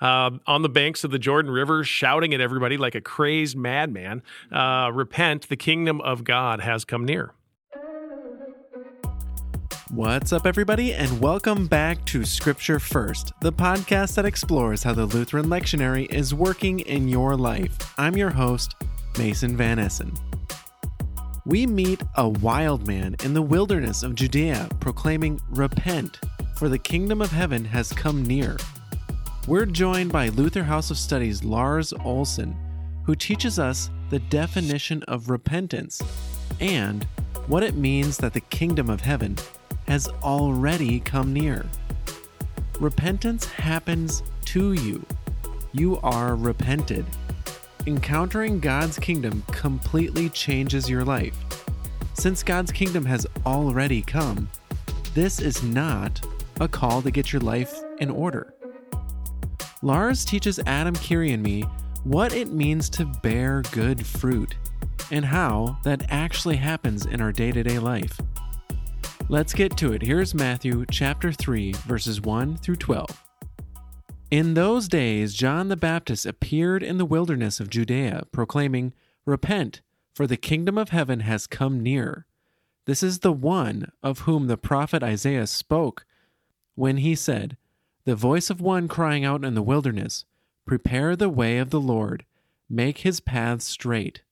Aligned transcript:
uh, 0.00 0.30
on 0.46 0.62
the 0.62 0.68
banks 0.68 1.04
of 1.04 1.10
the 1.10 1.18
Jordan 1.18 1.50
River, 1.50 1.84
shouting 1.84 2.34
at 2.34 2.40
everybody 2.40 2.76
like 2.76 2.94
a 2.94 3.00
crazed 3.00 3.56
madman, 3.56 4.22
uh, 4.52 4.90
Repent, 4.92 5.48
the 5.48 5.56
kingdom 5.56 6.00
of 6.00 6.24
God 6.24 6.60
has 6.60 6.84
come 6.84 7.04
near. 7.04 7.32
What's 9.90 10.32
up, 10.32 10.44
everybody, 10.44 10.92
and 10.92 11.20
welcome 11.20 11.68
back 11.68 12.04
to 12.06 12.24
Scripture 12.24 12.80
First, 12.80 13.32
the 13.40 13.52
podcast 13.52 14.16
that 14.16 14.24
explores 14.24 14.82
how 14.82 14.92
the 14.92 15.06
Lutheran 15.06 15.46
lectionary 15.46 16.10
is 16.12 16.34
working 16.34 16.80
in 16.80 17.06
your 17.06 17.36
life. 17.36 17.76
I'm 17.96 18.16
your 18.16 18.30
host, 18.30 18.74
Mason 19.18 19.56
Van 19.56 19.78
Essen. 19.78 20.12
We 21.46 21.66
meet 21.66 22.02
a 22.16 22.28
wild 22.28 22.88
man 22.88 23.14
in 23.22 23.34
the 23.34 23.42
wilderness 23.42 24.02
of 24.02 24.14
Judea 24.14 24.68
proclaiming, 24.80 25.40
Repent, 25.50 26.18
for 26.56 26.68
the 26.68 26.78
kingdom 26.78 27.20
of 27.20 27.30
heaven 27.30 27.64
has 27.66 27.92
come 27.92 28.24
near. 28.24 28.56
We're 29.46 29.66
joined 29.66 30.10
by 30.10 30.28
Luther 30.28 30.62
House 30.62 30.90
of 30.90 30.96
Studies 30.96 31.44
Lars 31.44 31.92
Olson, 32.02 32.56
who 33.04 33.14
teaches 33.14 33.58
us 33.58 33.90
the 34.08 34.18
definition 34.18 35.02
of 35.02 35.28
repentance 35.28 36.00
and 36.60 37.04
what 37.46 37.62
it 37.62 37.74
means 37.76 38.16
that 38.16 38.32
the 38.32 38.40
kingdom 38.40 38.88
of 38.88 39.02
heaven 39.02 39.36
has 39.86 40.08
already 40.22 40.98
come 40.98 41.34
near. 41.34 41.66
Repentance 42.80 43.44
happens 43.44 44.22
to 44.46 44.72
you. 44.72 45.04
You 45.72 45.98
are 45.98 46.36
repented. 46.36 47.04
Encountering 47.86 48.60
God's 48.60 48.98
kingdom 48.98 49.42
completely 49.48 50.30
changes 50.30 50.88
your 50.88 51.04
life. 51.04 51.36
Since 52.14 52.42
God's 52.42 52.72
kingdom 52.72 53.04
has 53.04 53.26
already 53.44 54.00
come, 54.00 54.48
this 55.12 55.38
is 55.38 55.62
not 55.62 56.26
a 56.60 56.68
call 56.68 57.02
to 57.02 57.10
get 57.10 57.30
your 57.30 57.42
life 57.42 57.74
in 57.98 58.08
order. 58.08 58.53
Lars 59.84 60.24
teaches 60.24 60.58
Adam 60.64 60.94
Curie 60.94 61.32
and 61.32 61.42
me 61.42 61.62
what 62.04 62.32
it 62.32 62.48
means 62.48 62.88
to 62.88 63.04
bear 63.04 63.60
good 63.70 64.06
fruit 64.06 64.56
and 65.10 65.26
how 65.26 65.76
that 65.84 66.06
actually 66.08 66.56
happens 66.56 67.04
in 67.04 67.20
our 67.20 67.30
day 67.30 67.52
to 67.52 67.62
day 67.62 67.78
life. 67.78 68.18
Let's 69.28 69.52
get 69.52 69.76
to 69.76 69.92
it. 69.92 70.00
Here's 70.00 70.34
Matthew 70.34 70.86
chapter 70.90 71.32
3, 71.32 71.72
verses 71.86 72.22
1 72.22 72.56
through 72.56 72.76
12. 72.76 73.24
In 74.30 74.54
those 74.54 74.88
days, 74.88 75.34
John 75.34 75.68
the 75.68 75.76
Baptist 75.76 76.24
appeared 76.24 76.82
in 76.82 76.96
the 76.96 77.04
wilderness 77.04 77.60
of 77.60 77.68
Judea, 77.68 78.22
proclaiming, 78.32 78.94
Repent, 79.26 79.82
for 80.14 80.26
the 80.26 80.38
kingdom 80.38 80.78
of 80.78 80.88
heaven 80.88 81.20
has 81.20 81.46
come 81.46 81.82
near. 81.82 82.24
This 82.86 83.02
is 83.02 83.18
the 83.18 83.32
one 83.32 83.92
of 84.02 84.20
whom 84.20 84.46
the 84.46 84.56
prophet 84.56 85.02
Isaiah 85.02 85.46
spoke 85.46 86.06
when 86.74 86.96
he 86.96 87.14
said, 87.14 87.58
The 88.04 88.14
voice 88.14 88.50
of 88.50 88.60
one 88.60 88.86
crying 88.86 89.24
out 89.24 89.44
in 89.44 89.54
the 89.54 89.62
wilderness, 89.62 90.26
Prepare 90.66 91.16
the 91.16 91.30
way 91.30 91.58
of 91.58 91.70
the 91.70 91.80
Lord, 91.80 92.26
make 92.68 92.98
his 92.98 93.20
paths 93.20 93.64
straight. 93.64 94.22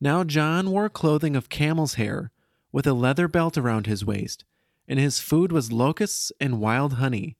Now 0.00 0.24
John 0.24 0.70
wore 0.70 0.88
clothing 0.88 1.36
of 1.36 1.48
camel's 1.48 1.94
hair 1.94 2.30
with 2.72 2.86
a 2.86 2.94
leather 2.94 3.28
belt 3.28 3.58
around 3.58 3.86
his 3.86 4.04
waist, 4.04 4.44
and 4.86 4.98
his 4.98 5.20
food 5.20 5.52
was 5.52 5.72
locusts 5.72 6.32
and 6.40 6.60
wild 6.60 6.94
honey. 6.94 7.36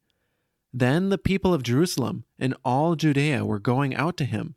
Then 0.72 1.08
the 1.08 1.16
people 1.18 1.54
of 1.54 1.62
Jerusalem 1.62 2.24
and 2.38 2.54
all 2.62 2.94
Judea 2.94 3.44
were 3.46 3.58
going 3.58 3.94
out 3.94 4.16
to 4.18 4.26
him, 4.26 4.54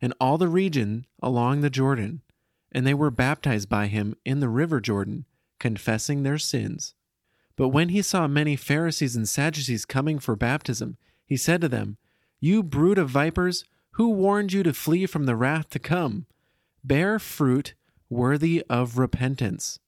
and 0.00 0.14
all 0.18 0.38
the 0.38 0.48
region 0.48 1.06
along 1.22 1.60
the 1.60 1.70
Jordan, 1.70 2.22
and 2.70 2.86
they 2.86 2.94
were 2.94 3.10
baptized 3.10 3.68
by 3.68 3.86
him 3.86 4.14
in 4.24 4.40
the 4.40 4.48
river 4.48 4.80
Jordan, 4.80 5.26
confessing 5.58 6.22
their 6.22 6.38
sins. 6.38 6.94
But 7.62 7.68
when 7.68 7.90
he 7.90 8.02
saw 8.02 8.26
many 8.26 8.56
Pharisees 8.56 9.14
and 9.14 9.28
Sadducees 9.28 9.84
coming 9.84 10.18
for 10.18 10.34
baptism, 10.34 10.96
he 11.24 11.36
said 11.36 11.60
to 11.60 11.68
them, 11.68 11.96
You 12.40 12.60
brood 12.60 12.98
of 12.98 13.08
vipers, 13.08 13.64
who 13.92 14.08
warned 14.08 14.52
you 14.52 14.64
to 14.64 14.72
flee 14.72 15.06
from 15.06 15.26
the 15.26 15.36
wrath 15.36 15.70
to 15.70 15.78
come? 15.78 16.26
Bear 16.82 17.20
fruit 17.20 17.74
worthy 18.10 18.64
of 18.68 18.98
repentance. 18.98 19.78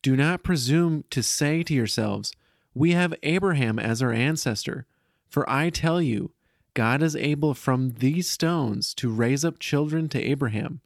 Do 0.00 0.14
not 0.14 0.44
presume 0.44 1.02
to 1.10 1.24
say 1.24 1.64
to 1.64 1.74
yourselves, 1.74 2.34
We 2.72 2.92
have 2.92 3.14
Abraham 3.24 3.80
as 3.80 4.00
our 4.00 4.12
ancestor. 4.12 4.86
For 5.28 5.44
I 5.50 5.70
tell 5.70 6.00
you, 6.00 6.30
God 6.72 7.02
is 7.02 7.16
able 7.16 7.54
from 7.54 7.94
these 7.98 8.30
stones 8.30 8.94
to 8.94 9.10
raise 9.12 9.44
up 9.44 9.58
children 9.58 10.08
to 10.10 10.22
Abraham. 10.22 10.80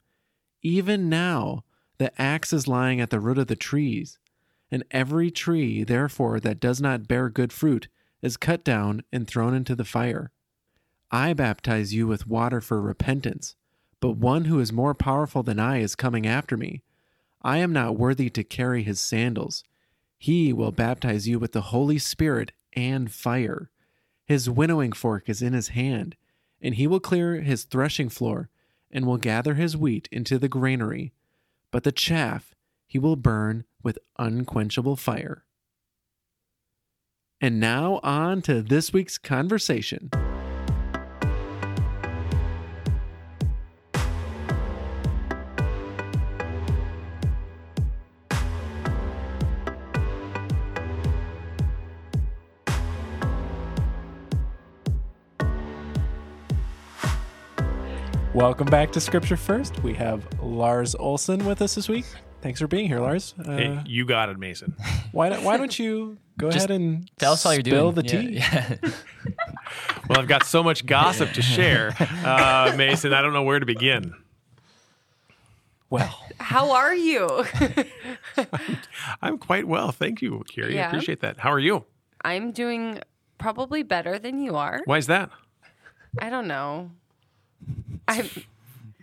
Even 0.63 1.11
now, 1.11 1.65
the 1.99 2.11
axe 2.19 2.55
is 2.55 2.67
lying 2.67 3.03
at 3.03 3.11
the 3.11 3.21
root 3.21 3.37
of 3.37 3.49
the 3.49 3.55
trees, 3.55 4.19
and 4.71 4.85
every 4.91 5.31
tree, 5.31 5.85
therefore, 5.85 6.41
that 6.41 6.61
does 6.61 6.81
not 6.81 7.09
bear 7.09 7.29
good 7.29 7.53
fruit 7.53 7.89
is 8.23 8.37
cut 8.37 8.65
down 8.65 9.03
and 9.13 9.27
thrown 9.27 9.55
into 9.55 9.75
the 9.75 9.85
fire. 9.85 10.33
I 11.11 11.33
baptize 11.35 11.95
you 11.95 12.07
with 12.07 12.27
water 12.27 12.61
for 12.61 12.81
repentance, 12.81 13.55
but 14.01 14.13
one 14.17 14.47
who 14.47 14.59
is 14.59 14.73
more 14.73 14.95
powerful 14.95 15.43
than 15.43 15.61
I 15.61 15.79
is 15.79 15.95
coming 15.95 16.27
after 16.27 16.57
me 16.57 16.83
I 17.43 17.59
am 17.59 17.73
not 17.73 17.97
worthy 17.97 18.29
to 18.31 18.43
carry 18.43 18.83
his 18.83 18.99
sandals. 18.99 19.63
He 20.19 20.53
will 20.53 20.73
baptize 20.73 21.29
you 21.29 21.39
with 21.39 21.53
the 21.53 21.61
Holy 21.61 21.97
Spirit 21.97 22.51
and 22.73 23.13
fire. 23.13 23.71
His 24.25 24.51
winnowing 24.51 24.91
fork 24.91 25.29
is 25.29 25.43
in 25.43 25.53
his 25.53 25.69
hand, 25.69 26.17
and 26.61 26.75
he 26.75 26.89
will 26.89 26.99
clear 26.99 27.41
his 27.43 27.63
threshing 27.63 28.09
floor 28.09 28.49
and 28.91 29.07
will 29.07 29.17
gather 29.17 29.55
his 29.55 29.77
wheat 29.77 30.09
into 30.11 30.41
the 30.41 30.49
granary, 30.49 31.13
but 31.71 31.85
the 31.85 31.93
chaff 31.93 32.56
he 32.97 32.99
will 32.99 33.15
burn 33.15 33.63
with 33.83 33.99
unquenchable 34.19 34.97
fire. 34.97 35.45
And 37.43 37.61
now 37.61 38.01
on 38.03 38.41
to 38.41 38.63
this 38.63 38.91
week's 38.91 39.19
conversation. 39.19 40.09
Welcome 58.33 58.69
back 58.69 58.91
to 58.93 59.03
Scripture 59.03 59.37
First. 59.37 59.83
We 59.83 59.93
have 59.93 60.27
Lars 60.43 60.95
Olson 60.95 61.45
with 61.45 61.61
us 61.61 61.75
this 61.75 61.91
week. 61.91 62.07
Thanks 62.47 62.61
for 62.61 62.69
being 62.69 62.87
here, 62.87 63.01
Lars. 63.01 63.35
Uh, 63.45 63.57
hey, 63.57 63.83
you 63.87 64.05
got 64.07 64.29
it, 64.29 64.39
Mason. 64.39 64.77
Why 65.11 65.31
don't, 65.31 65.43
why 65.43 65.57
don't 65.57 65.77
you 65.77 66.17
go 66.39 66.47
ahead 66.47 66.71
and 66.71 67.11
tell 67.19 67.33
us 67.33 67.43
how 67.43 67.51
you're 67.51 67.65
spill 67.65 67.91
doing. 67.91 67.95
the 67.97 68.03
tea? 68.05 68.37
Yeah, 68.37 68.77
yeah. 68.81 68.91
well, 70.09 70.21
I've 70.21 70.29
got 70.29 70.47
so 70.47 70.63
much 70.63 70.87
gossip 70.87 71.33
to 71.33 71.43
share, 71.43 71.97
uh, 72.25 72.73
Mason. 72.77 73.13
I 73.13 73.21
don't 73.21 73.33
know 73.33 73.43
where 73.43 73.59
to 73.59 73.67
begin. 73.67 74.15
Well, 75.91 76.23
how 76.39 76.71
are 76.71 76.95
you? 76.95 77.45
I'm 79.21 79.39
quite 79.39 79.67
well, 79.67 79.91
thank 79.91 80.23
you, 80.23 80.45
Kiri. 80.47 80.77
Yeah. 80.77 80.85
I 80.85 80.87
appreciate 80.87 81.23
that. 81.23 81.41
How 81.41 81.51
are 81.51 81.59
you? 81.59 81.85
I'm 82.25 82.53
doing 82.53 83.01
probably 83.39 83.83
better 83.83 84.21
than 84.21 84.39
you 84.41 84.55
are. 84.55 84.83
Why 84.85 84.99
is 84.99 85.09
that? 85.09 85.31
I 86.21 86.31
don't 86.31 86.47
know. 86.47 86.93
I'm. 88.07 88.31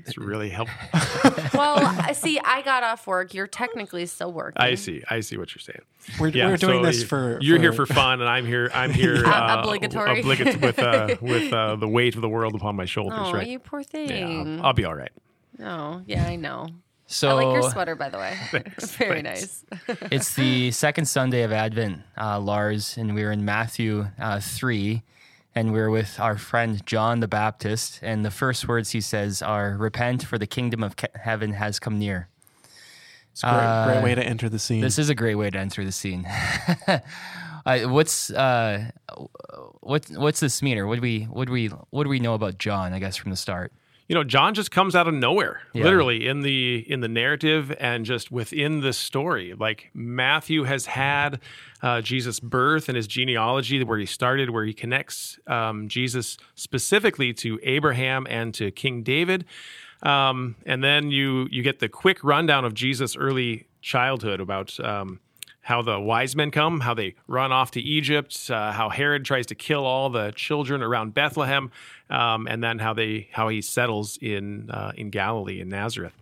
It's 0.06 0.18
really 0.18 0.50
helpful. 0.50 1.32
well, 1.54 2.14
see, 2.14 2.40
I 2.40 2.62
got 2.62 2.84
off 2.84 3.08
work. 3.08 3.34
You're 3.34 3.48
technically 3.48 4.06
still 4.06 4.34
working. 4.34 4.62
I 4.62 4.76
see. 4.76 5.02
I 5.10 5.22
see 5.22 5.38
what 5.38 5.56
you're 5.56 5.62
saying. 5.62 5.82
We're, 6.20 6.28
yeah, 6.30 6.50
we're 6.50 6.58
doing 6.58 6.84
so 6.84 6.92
this 6.92 7.04
for. 7.04 7.38
You're 7.42 7.58
for... 7.58 7.62
here 7.62 7.74
for 7.74 7.86
fun, 7.86 8.20
and 8.20 8.30
I'm 8.30 8.46
here. 8.46 8.70
I'm 8.74 8.92
here. 8.92 9.24
Uh, 9.34 9.58
obligatory. 9.60 10.20
Obligatory 10.20 10.58
with 10.58 10.80
uh, 10.80 11.16
with 11.22 11.52
uh, 11.52 11.76
the 11.76 11.88
weight 11.88 12.16
of 12.16 12.22
the 12.22 12.30
world 12.30 12.54
upon 12.54 12.76
my 12.76 12.86
shoulders. 12.86 13.20
Oh, 13.20 13.34
right? 13.34 13.48
you 13.48 13.58
poor 13.58 13.82
thing. 13.82 14.58
Yeah, 14.58 14.62
I'll 14.64 14.74
be 14.74 14.86
all 14.86 14.94
right. 14.94 15.12
Oh, 15.60 16.02
yeah, 16.06 16.26
I 16.26 16.36
know. 16.36 16.68
So 17.08 17.30
I 17.30 17.34
like 17.44 17.62
your 17.62 17.72
sweater, 17.72 17.96
by 17.96 18.10
the 18.10 18.18
way. 18.18 18.38
Thanks, 18.52 18.92
Very 18.96 19.22
thanks. 19.24 19.66
nice. 19.72 19.98
it's 20.12 20.36
the 20.36 20.72
second 20.72 21.06
Sunday 21.06 21.44
of 21.44 21.52
Advent, 21.52 22.02
uh, 22.18 22.40
Lars, 22.40 22.98
and 22.98 23.16
we're 23.16 23.32
in 23.32 23.44
Matthew 23.44 24.08
uh, 24.20 24.40
three 24.40 25.04
and 25.56 25.72
we're 25.72 25.90
with 25.90 26.20
our 26.20 26.38
friend 26.38 26.86
John 26.86 27.20
the 27.20 27.28
Baptist. 27.28 28.00
And 28.02 28.26
the 28.26 28.32
first 28.32 28.68
words 28.68 28.92
he 28.92 29.02
says 29.02 29.42
are, 29.42 29.76
Repent, 29.78 30.26
for 30.26 30.38
the 30.38 30.48
kingdom 30.48 30.84
of 30.84 30.96
heaven 31.16 31.54
has 31.54 31.80
come 31.80 32.00
near. 32.00 32.30
It's 33.32 33.44
a 33.44 33.48
great, 33.48 33.56
uh, 33.56 33.86
great 33.86 34.04
way 34.04 34.16
to 34.16 34.24
enter 34.24 34.50
the 34.50 34.60
scene. 34.60 34.82
This 34.82 35.00
is 35.00 35.10
a 35.10 35.16
great 35.16 35.36
way 35.36 35.50
to 35.50 35.58
enter 35.58 35.84
the 35.84 35.92
scene. 35.92 36.26
uh, 36.88 37.80
what's 37.86 38.30
uh, 38.30 38.92
what, 39.80 40.06
what's 40.10 40.40
this 40.40 40.62
mean, 40.62 40.78
or 40.78 40.86
what 40.86 40.96
do 40.96 41.02
we 41.02 41.24
what 41.24 41.48
do 41.48 41.52
we 41.52 41.68
what 41.68 42.04
do 42.04 42.10
we 42.10 42.20
know 42.20 42.36
about 42.36 42.60
John? 42.60 42.94
I 42.94 43.00
guess 43.00 43.16
from 43.16 43.32
the 43.32 43.38
start 43.38 43.74
you 44.08 44.16
know 44.16 44.24
john 44.24 44.54
just 44.54 44.72
comes 44.72 44.96
out 44.96 45.08
of 45.08 45.14
nowhere 45.14 45.62
yeah. 45.74 45.84
literally 45.84 46.28
in 46.28 46.42
the 46.42 46.86
in 46.92 47.00
the 47.00 47.08
narrative 47.08 47.76
and 47.80 48.06
just 48.06 48.32
within 48.32 48.82
the 48.82 48.94
story 48.94 49.54
like 49.54 49.90
matthew 49.94 50.64
has 50.64 50.86
had 50.86 51.40
uh, 51.82 52.02
jesus 52.02 52.40
birth 52.40 52.90
and 52.90 52.96
his 52.96 53.08
genealogy 53.08 53.84
where 53.84 53.98
he 53.98 54.06
started 54.06 54.50
where 54.50 54.66
he 54.66 54.74
connects 54.74 55.40
um, 55.48 55.88
jesus 55.88 56.38
specifically 56.56 57.34
to 57.34 57.60
abraham 57.64 58.28
and 58.30 58.54
to 58.54 58.72
king 58.72 59.04
david 59.04 59.46
um, 60.04 60.56
and 60.66 60.84
then 60.84 61.12
you 61.12 61.48
you 61.50 61.64
get 61.64 61.80
the 61.80 61.90
quick 61.90 62.24
rundown 62.24 62.66
of 62.66 62.74
jesus 62.74 63.16
early 63.16 63.68
childhood 63.82 64.40
about 64.40 64.80
um, 64.80 65.20
how 65.64 65.82
the 65.82 66.00
wise 66.00 66.36
men 66.36 66.52
come, 66.52 66.82
how 66.82 66.94
they 66.94 67.16
run 67.26 67.52
off 67.52 67.72
to 67.72 67.82
Egypt, 67.82 68.50
uh, 68.50 68.74
how 68.74 68.90
Herod 68.90 69.24
tries 69.26 69.46
to 69.48 69.56
kill 69.56 69.86
all 69.86 70.10
the 70.10 70.32
children 70.36 70.84
around 70.84 71.14
Bethlehem, 71.14 71.72
um, 72.10 72.48
and 72.48 72.64
then 72.64 72.80
how 72.80 72.94
they 72.94 73.30
how 73.32 73.48
he 73.48 73.62
settles 73.62 74.18
in 74.22 74.70
uh, 74.70 74.92
in 74.96 75.10
Galilee 75.10 75.60
in 75.62 75.70
Nazareth. 75.70 76.14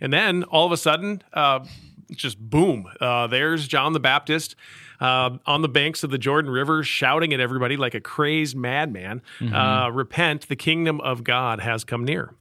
And 0.00 0.12
then 0.12 0.44
all 0.44 0.66
of 0.66 0.72
a 0.72 0.76
sudden, 0.76 1.22
uh, 1.32 1.60
just 2.10 2.38
boom, 2.38 2.88
uh, 3.00 3.26
there's 3.26 3.68
John 3.68 3.92
the 3.92 4.00
Baptist 4.00 4.56
uh, 5.00 5.38
on 5.44 5.62
the 5.62 5.68
banks 5.68 6.02
of 6.02 6.10
the 6.10 6.18
Jordan 6.18 6.50
River, 6.50 6.82
shouting 6.82 7.34
at 7.34 7.40
everybody 7.40 7.76
like 7.76 7.94
a 7.94 8.00
crazed 8.00 8.56
madman, 8.56 9.20
uh, 9.52 9.90
"Repent! 9.92 10.48
The 10.48 10.56
kingdom 10.56 11.00
of 11.02 11.22
God 11.22 11.60
has 11.60 11.84
come 11.84 12.04
near." 12.04 12.32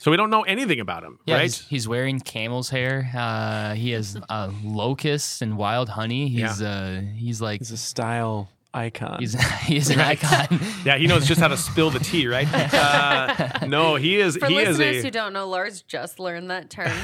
So 0.00 0.10
we 0.10 0.16
don't 0.16 0.30
know 0.30 0.42
anything 0.42 0.80
about 0.80 1.04
him, 1.04 1.18
Yeah, 1.26 1.34
right? 1.36 1.42
he's, 1.42 1.60
he's 1.68 1.86
wearing 1.88 2.20
camel's 2.20 2.70
hair. 2.70 3.10
Uh, 3.14 3.74
he 3.74 3.90
has 3.90 4.18
uh, 4.30 4.50
locusts 4.64 5.42
and 5.42 5.58
wild 5.58 5.90
honey. 5.90 6.28
He's 6.28 6.62
uh, 6.62 7.02
he's 7.16 7.42
like 7.42 7.60
He's 7.60 7.70
a 7.70 7.76
style 7.76 8.48
icon. 8.72 9.18
he's 9.20 9.34
he's 9.62 9.90
an 9.90 10.00
icon. 10.00 10.58
Yeah, 10.86 10.96
he 10.96 11.06
knows 11.06 11.26
just 11.28 11.38
how 11.40 11.48
to 11.48 11.56
spill 11.58 11.90
the 11.90 11.98
tea, 11.98 12.26
right? 12.26 12.48
Uh, 12.72 13.66
no, 13.66 13.96
he 13.96 14.18
is. 14.18 14.38
For 14.38 14.46
he 14.46 14.56
is 14.56 14.78
listeners 14.78 15.02
a. 15.02 15.06
who 15.06 15.10
don't 15.10 15.32
know, 15.34 15.46
Lars 15.46 15.82
just 15.82 16.18
learned 16.18 16.50
that 16.50 16.70
term, 16.70 16.96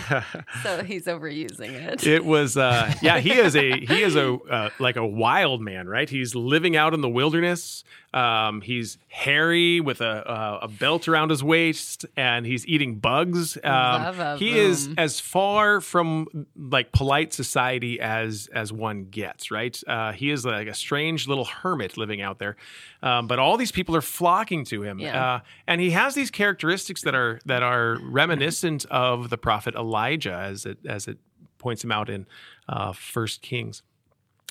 so 0.62 0.82
he's 0.82 1.04
overusing 1.04 1.72
it. 1.72 2.06
It 2.06 2.24
was, 2.24 2.56
uh, 2.56 2.92
yeah. 3.02 3.18
He 3.18 3.32
is 3.34 3.54
a 3.56 3.78
he 3.80 4.02
is 4.02 4.16
a 4.16 4.32
uh, 4.34 4.70
like 4.78 4.96
a 4.96 5.06
wild 5.06 5.60
man, 5.60 5.86
right? 5.88 6.08
He's 6.08 6.34
living 6.34 6.76
out 6.76 6.94
in 6.94 7.02
the 7.02 7.08
wilderness. 7.10 7.84
Um, 8.16 8.62
he's 8.62 8.96
hairy 9.08 9.80
with 9.80 10.00
a, 10.00 10.22
a 10.62 10.64
a 10.66 10.68
belt 10.68 11.06
around 11.06 11.28
his 11.30 11.44
waist, 11.44 12.06
and 12.16 12.46
he's 12.46 12.66
eating 12.66 12.96
bugs. 12.98 13.58
Um, 13.62 14.38
he 14.38 14.58
is 14.58 14.88
as 14.96 15.20
far 15.20 15.80
from 15.82 16.46
like 16.56 16.92
polite 16.92 17.34
society 17.34 18.00
as 18.00 18.48
as 18.54 18.72
one 18.72 19.04
gets, 19.10 19.50
right? 19.50 19.78
Uh, 19.86 20.12
he 20.12 20.30
is 20.30 20.46
like 20.46 20.66
a 20.66 20.74
strange 20.74 21.28
little 21.28 21.44
hermit 21.44 21.96
living 21.98 22.22
out 22.22 22.38
there, 22.38 22.56
um, 23.02 23.26
but 23.26 23.38
all 23.38 23.56
these 23.58 23.72
people 23.72 23.94
are 23.94 24.00
flocking 24.00 24.64
to 24.66 24.82
him, 24.82 24.98
Yeah. 24.98 25.34
uh, 25.34 25.40
and 25.66 25.80
he 25.80 25.90
has 25.90 26.14
these 26.14 26.30
characteristics 26.30 27.02
that 27.02 27.14
are 27.14 27.38
that 27.44 27.62
are 27.62 27.98
reminiscent 28.02 28.86
of 28.86 29.28
the 29.28 29.36
prophet 29.38 29.74
Elijah, 29.74 30.32
as 30.34 30.64
it 30.64 30.78
as 30.88 31.06
it 31.06 31.18
points 31.58 31.84
him 31.84 31.92
out 31.92 32.08
in 32.08 32.26
uh, 32.68 32.92
First 32.92 33.42
Kings 33.42 33.82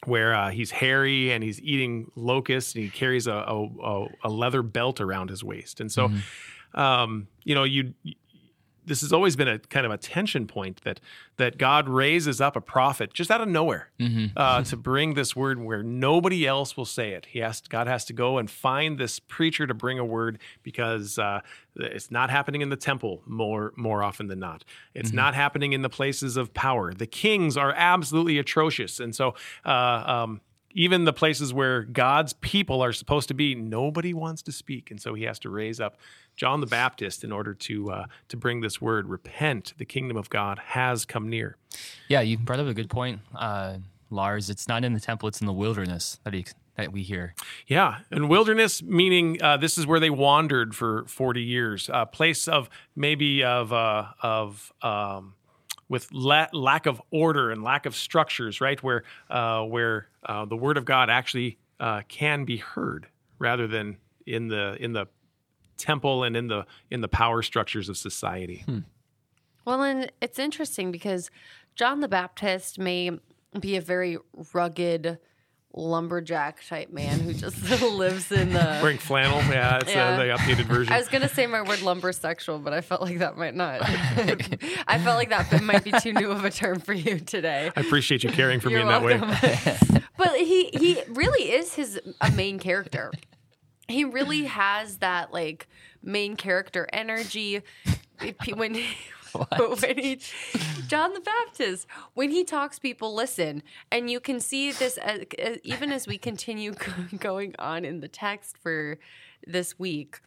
where 0.06 0.36
uh, 0.36 0.50
he's 0.52 0.72
hairy 0.72 1.32
and 1.32 1.44
he's 1.44 1.60
eating 1.62 2.12
locusts 2.16 2.76
and 2.76 2.84
he 2.84 2.90
carries 2.90 3.28
a, 3.28 3.34
a, 3.34 4.08
a- 4.26 4.30
leather 4.30 4.62
belt 4.62 5.02
around 5.02 5.30
his 5.30 5.44
waist. 5.44 5.80
And 5.80 5.92
so, 5.92 6.12
um, 6.76 7.28
you 7.44 7.56
know, 7.56 7.64
you 7.64 7.94
this 8.86 9.02
has 9.02 9.12
always 9.12 9.36
been 9.36 9.48
a 9.48 9.60
kind 9.60 9.86
of 9.86 9.92
a 9.92 9.98
tension 9.98 10.48
point 10.48 10.82
that 10.84 11.00
that 11.38 11.58
God 11.58 11.90
raises 11.90 12.40
up 12.40 12.56
a 12.56 12.62
prophet 12.62 13.14
just 13.14 13.30
out 13.30 13.42
of 13.42 13.48
nowhere 13.48 13.90
uh, 14.38 14.64
to 14.64 14.78
bring 14.78 15.16
this 15.16 15.36
word 15.36 15.60
where 15.60 15.84
nobody 15.84 16.48
else 16.48 16.78
will 16.78 16.86
say 16.86 17.12
it. 17.12 17.26
He 17.26 17.40
has 17.40 17.62
God 17.62 17.88
has 17.88 18.06
to 18.06 18.14
go 18.14 18.38
and 18.38 18.50
find 18.50 18.98
this 18.98 19.20
preacher 19.20 19.68
to 19.68 19.74
bring 19.74 20.00
a 20.00 20.06
word 20.06 20.40
because 20.64 21.20
uh, 21.20 21.42
it's 21.76 22.12
not 22.12 22.30
happening 22.30 22.62
in 22.62 22.70
the 22.70 22.78
temple 22.78 23.22
more 23.26 23.74
more 23.76 24.04
often 24.04 24.28
than 24.28 24.40
not. 24.40 24.64
It's 24.94 25.12
not 25.12 25.36
happening 25.36 25.74
in 25.74 25.82
the 25.82 25.90
places 25.90 26.38
of 26.38 26.54
power. 26.54 26.94
The 26.94 27.08
kings 27.08 27.58
are 27.58 27.74
absolutely 27.76 28.38
atrocious, 28.38 29.00
and 29.00 29.16
so. 29.16 29.36
Uh, 29.66 30.04
um, 30.06 30.42
even 30.78 31.06
the 31.06 31.14
places 31.14 31.54
where 31.54 31.84
God's 31.84 32.34
people 32.34 32.84
are 32.84 32.92
supposed 32.92 33.30
to 33.30 33.34
be, 33.34 33.56
nobody 33.56 34.14
wants 34.14 34.42
to 34.42 34.52
speak, 34.52 34.92
and 34.92 35.02
so 35.02 35.14
he 35.14 35.24
has 35.24 35.40
to 35.40 35.50
raise 35.50 35.80
up 35.80 35.98
John 36.36 36.60
the 36.62 36.68
Baptist 36.68 37.24
in 37.24 37.32
order 37.32 37.54
to 37.54 37.92
uh, 37.92 38.06
to 38.30 38.38
bring 38.38 38.62
this 38.62 38.82
word: 38.82 39.08
repent, 39.08 39.74
the 39.78 39.86
kingdom 39.86 40.18
of 40.18 40.30
God 40.30 40.60
has 40.60 41.06
come 41.06 41.30
near. 41.30 41.58
Yeah, 42.08 42.22
you 42.22 42.38
brought 42.38 42.60
up 42.60 42.68
a 42.68 42.74
good 42.74 42.90
point, 42.90 43.22
uh, 43.36 43.78
Lars. 44.10 44.50
It's 44.50 44.68
not 44.68 44.84
in 44.84 44.94
the 44.94 45.00
temple; 45.00 45.28
it's 45.28 45.42
in 45.42 45.48
the 45.48 45.54
wilderness 45.54 46.20
that 46.24 46.34
he, 46.34 46.46
that 46.76 46.92
we 46.92 47.04
hear. 47.04 47.36
Yeah, 47.68 48.00
and 48.12 48.30
wilderness 48.30 48.84
meaning 48.84 49.42
uh, 49.42 49.58
this 49.58 49.78
is 49.78 49.88
where 49.88 50.00
they 50.00 50.10
wandered 50.10 50.76
for 50.76 51.06
forty 51.08 51.44
years, 51.44 51.90
a 51.94 52.06
place 52.06 52.48
of 52.48 52.70
maybe 52.96 53.44
of 53.44 53.72
uh, 53.72 54.08
of 54.22 54.74
um, 54.82 55.36
with 55.88 56.12
la- 56.12 56.48
lack 56.52 56.86
of 56.86 57.02
order 57.12 57.52
and 57.52 57.64
lack 57.64 57.86
of 57.86 57.96
structures, 57.96 58.60
right? 58.60 58.82
Where 58.84 59.04
uh, 59.30 59.64
where 59.64 60.10
uh, 60.26 60.46
the 60.46 60.58
word 60.58 60.78
of 60.78 60.86
God 60.86 61.10
actually 61.10 61.58
uh, 61.80 62.02
can 62.08 62.46
be 62.46 62.58
heard, 62.58 63.08
rather 63.40 63.68
than 63.68 63.98
in 64.26 64.48
the 64.48 64.76
in 64.80 64.94
the 64.94 65.08
temple 65.78 66.24
and 66.24 66.36
in 66.38 66.48
the 66.48 66.66
in 66.90 67.02
the 67.02 67.08
power 67.08 67.42
structures 67.42 67.90
of 67.90 67.98
society. 67.98 68.66
Well, 69.66 69.82
and 69.82 70.12
it's 70.22 70.40
interesting 70.40 70.92
because 70.92 71.32
John 71.76 72.00
the 72.00 72.08
Baptist 72.08 72.78
may 72.80 73.12
be 73.60 73.76
a 73.76 73.82
very 73.82 74.18
rugged 74.54 75.18
lumberjack 75.78 76.66
type 76.66 76.90
man 76.90 77.20
who 77.20 77.34
just 77.34 77.82
lives 77.82 78.32
in 78.32 78.54
the. 78.54 78.60
Wearing 78.82 78.98
flannel, 78.98 79.40
yeah, 79.52 79.78
it's 79.78 79.92
Yeah. 79.92 80.10
Uh, 80.10 80.18
the 80.18 80.24
updated 80.26 80.66
version. 80.66 80.94
I 80.94 80.98
was 81.00 81.10
gonna 81.10 81.28
say 81.30 81.48
my 81.48 81.62
word 81.62 81.80
lumbersexual, 81.80 82.64
but 82.64 82.74
I 82.74 82.82
felt 82.82 83.02
like 83.02 83.20
that 83.20 83.38
might 83.38 83.56
not. 83.56 83.80
I 83.84 85.00
felt 85.00 85.18
like 85.18 85.30
that 85.30 85.62
might 85.64 85.84
be 85.84 85.92
too 86.00 86.14
new 86.14 86.32
of 86.32 86.46
a 86.46 86.52
term 86.52 86.80
for 86.80 86.94
you 86.94 87.20
today. 87.20 87.72
I 87.76 87.82
appreciate 87.82 88.24
you 88.24 88.30
caring 88.30 88.60
for 88.60 88.68
me 88.70 88.74
You're 88.76 88.82
in 88.82 88.88
that 88.88 89.04
way. 89.04 89.18
but 90.18 90.36
he 90.38 90.70
he 90.74 91.02
really 91.10 91.52
is 91.52 91.74
his 91.74 92.00
a 92.22 92.32
main 92.32 92.60
character. 92.60 93.12
He 93.88 94.04
really 94.04 94.46
has 94.46 94.98
that 94.98 95.32
like 95.34 95.68
main 96.02 96.36
character 96.36 96.88
energy. 96.94 97.62
If 98.22 98.36
he- 98.44 98.54
When 98.54 98.74
when 99.80 99.98
he 99.98 100.20
John 100.88 101.14
the 101.14 101.20
Baptist 101.20 101.88
when 102.14 102.32
he 102.32 102.44
talks, 102.46 102.80
people 102.80 103.14
listen, 103.14 103.64
and 103.92 104.10
you 104.10 104.20
can 104.22 104.40
see 104.40 104.72
this 104.72 104.98
as, 104.98 105.22
as- 105.38 105.60
even 105.64 105.92
as 105.92 106.08
we 106.08 106.18
continue 106.18 106.74
going 107.20 107.54
on 107.60 107.84
in 107.86 108.00
the 108.00 108.08
text 108.08 108.58
for 108.58 108.98
this 109.46 109.78
week. 109.78 110.22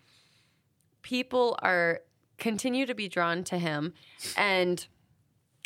People 1.03 1.59
are 1.63 2.01
continue 2.37 2.85
to 2.87 2.95
be 2.95 3.09
drawn 3.09 3.45
to 3.45 3.57
him, 3.59 3.95
and 4.37 4.87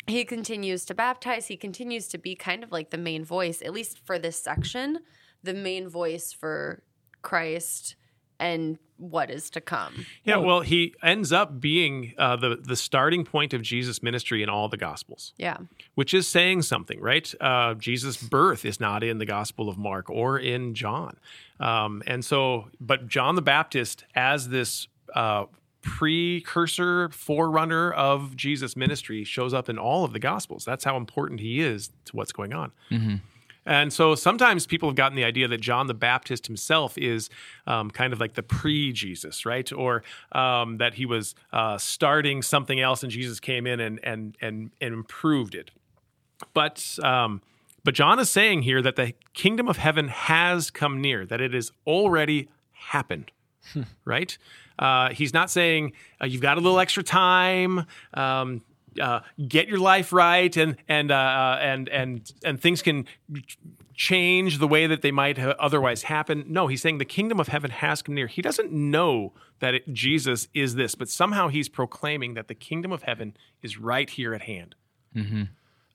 he 0.07 0.23
continues 0.23 0.85
to 0.85 0.93
baptize. 0.93 1.47
He 1.47 1.57
continues 1.57 2.07
to 2.09 2.17
be 2.17 2.35
kind 2.35 2.63
of 2.63 2.71
like 2.71 2.91
the 2.91 2.97
main 2.97 3.25
voice, 3.25 3.61
at 3.61 3.73
least 3.73 3.99
for 4.05 4.17
this 4.17 4.39
section, 4.39 4.99
the 5.43 5.53
main 5.53 5.89
voice 5.89 6.31
for 6.31 6.83
Christ 7.23 7.95
and 8.39 8.77
what 8.97 9.29
is 9.31 9.49
to 9.49 9.59
come. 9.59 10.05
Yeah, 10.23 10.37
well, 10.37 10.61
he 10.61 10.93
ends 11.03 11.31
up 11.33 11.59
being 11.59 12.13
uh, 12.17 12.35
the 12.35 12.55
the 12.55 12.75
starting 12.75 13.25
point 13.25 13.53
of 13.53 13.61
Jesus' 13.61 14.01
ministry 14.03 14.43
in 14.43 14.49
all 14.49 14.69
the 14.69 14.77
Gospels, 14.77 15.33
Yeah. 15.37 15.57
which 15.95 16.13
is 16.13 16.27
saying 16.27 16.61
something, 16.61 16.99
right? 17.01 17.33
Uh, 17.41 17.73
Jesus' 17.73 18.17
birth 18.17 18.63
is 18.65 18.79
not 18.79 19.03
in 19.03 19.17
the 19.17 19.25
Gospel 19.25 19.67
of 19.69 19.77
Mark 19.77 20.09
or 20.09 20.37
in 20.39 20.73
John, 20.75 21.17
um, 21.59 22.01
and 22.07 22.23
so, 22.23 22.69
but 22.79 23.07
John 23.07 23.35
the 23.35 23.41
Baptist 23.41 24.05
as 24.15 24.49
this. 24.49 24.87
Uh, 25.13 25.45
precursor 25.85 27.09
forerunner 27.09 27.91
of 27.91 28.37
jesus 28.37 28.77
ministry 28.77 29.25
shows 29.25 29.53
up 29.53 29.67
in 29.67 29.77
all 29.77 30.05
of 30.05 30.13
the 30.13 30.19
gospels 30.19 30.63
that's 30.63 30.85
how 30.85 30.95
important 30.95 31.41
he 31.41 31.59
is 31.59 31.89
to 32.05 32.15
what's 32.15 32.31
going 32.31 32.53
on 32.53 32.71
and 33.65 33.93
so 33.93 34.15
sometimes 34.15 34.65
people 34.65 34.89
have 34.89 34.95
gotten 34.95 35.15
the 35.15 35.23
idea 35.23 35.47
that 35.47 35.61
John 35.61 35.87
the 35.87 35.93
Baptist 35.93 36.47
himself 36.47 36.97
is 36.97 37.29
um, 37.65 37.89
kind 37.89 38.13
of 38.13 38.19
like 38.19 38.33
the 38.33 38.43
pre 38.43 38.91
Jesus, 38.91 39.45
right? 39.45 39.71
Or 39.71 40.03
um, 40.31 40.77
that 40.77 40.95
he 40.95 41.05
was 41.05 41.35
uh, 41.51 41.77
starting 41.77 42.41
something 42.41 42.79
else 42.79 43.03
and 43.03 43.11
Jesus 43.11 43.39
came 43.39 43.65
in 43.65 43.79
and, 43.79 43.99
and, 44.03 44.37
and, 44.41 44.71
and 44.81 44.93
improved 44.93 45.55
it. 45.55 45.71
But, 46.53 46.97
um, 47.01 47.41
but 47.83 47.93
John 47.93 48.19
is 48.19 48.29
saying 48.29 48.63
here 48.63 48.81
that 48.81 48.95
the 48.95 49.13
kingdom 49.33 49.67
of 49.67 49.77
heaven 49.77 50.09
has 50.09 50.69
come 50.69 50.99
near, 50.99 51.25
that 51.25 51.39
it 51.39 51.53
has 51.53 51.71
already 51.87 52.49
happened, 52.71 53.31
right? 54.05 54.37
Uh, 54.77 55.09
he's 55.11 55.33
not 55.33 55.49
saying 55.49 55.93
uh, 56.21 56.25
you've 56.25 56.41
got 56.41 56.57
a 56.57 56.61
little 56.61 56.79
extra 56.79 57.03
time. 57.03 57.85
Um, 58.13 58.61
uh, 58.99 59.21
get 59.47 59.67
your 59.67 59.79
life 59.79 60.13
right, 60.13 60.55
and 60.55 60.77
and 60.87 61.11
uh, 61.11 61.57
and 61.61 61.89
and 61.89 62.31
and 62.43 62.61
things 62.61 62.81
can 62.81 63.05
change 63.95 64.57
the 64.57 64.67
way 64.67 64.87
that 64.87 65.01
they 65.01 65.11
might 65.11 65.37
otherwise 65.39 66.03
happen. 66.03 66.45
No, 66.47 66.67
he's 66.67 66.81
saying 66.81 66.97
the 66.97 67.05
kingdom 67.05 67.39
of 67.39 67.47
heaven 67.47 67.71
has 67.71 68.01
come 68.01 68.15
near. 68.15 68.27
He 68.27 68.41
doesn't 68.41 68.71
know 68.71 69.33
that 69.59 69.75
it, 69.75 69.93
Jesus 69.93 70.47
is 70.53 70.75
this, 70.75 70.95
but 70.95 71.09
somehow 71.09 71.47
he's 71.47 71.69
proclaiming 71.69 72.33
that 72.33 72.47
the 72.47 72.55
kingdom 72.55 72.91
of 72.91 73.03
heaven 73.03 73.37
is 73.61 73.77
right 73.77 74.09
here 74.09 74.33
at 74.33 74.41
hand. 74.43 74.75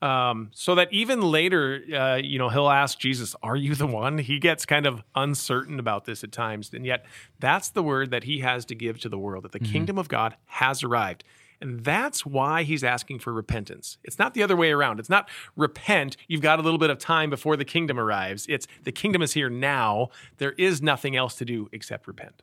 Um, 0.01 0.49
so 0.53 0.75
that 0.75 0.87
even 0.93 1.19
later, 1.21 1.81
uh, 1.93 2.15
you 2.15 2.39
know, 2.39 2.47
he'll 2.47 2.69
ask 2.69 2.97
Jesus, 2.97 3.35
"Are 3.43 3.57
you 3.57 3.75
the 3.75 3.85
one?" 3.85 4.17
He 4.19 4.39
gets 4.39 4.65
kind 4.65 4.85
of 4.85 5.03
uncertain 5.13 5.77
about 5.77 6.05
this 6.05 6.23
at 6.23 6.31
times, 6.31 6.71
and 6.73 6.85
yet 6.85 7.05
that's 7.37 7.67
the 7.69 7.83
word 7.83 8.09
that 8.11 8.23
he 8.23 8.39
has 8.39 8.63
to 8.65 8.75
give 8.75 8.99
to 9.01 9.09
the 9.09 9.19
world 9.19 9.43
that 9.43 9.51
the 9.51 9.59
kingdom 9.59 9.97
of 9.97 10.07
God 10.07 10.37
has 10.45 10.83
arrived. 10.83 11.25
And 11.61 11.83
that's 11.83 12.25
why 12.25 12.63
he's 12.63 12.83
asking 12.83 13.19
for 13.19 13.33
repentance. 13.33 13.97
It's 14.03 14.17
not 14.17 14.33
the 14.33 14.43
other 14.43 14.55
way 14.55 14.71
around. 14.71 14.99
It's 14.99 15.09
not 15.09 15.29
repent, 15.55 16.15
you've 16.27 16.41
got 16.41 16.59
a 16.59 16.61
little 16.61 16.77
bit 16.77 16.89
of 16.89 16.99
time 16.99 17.29
before 17.29 17.57
the 17.57 17.65
kingdom 17.65 17.99
arrives. 17.99 18.45
It's 18.47 18.67
the 18.83 18.91
kingdom 18.91 19.21
is 19.21 19.33
here 19.33 19.49
now. 19.49 20.09
There 20.37 20.53
is 20.53 20.81
nothing 20.81 21.15
else 21.15 21.35
to 21.35 21.45
do 21.45 21.67
except 21.71 22.07
repent. 22.07 22.41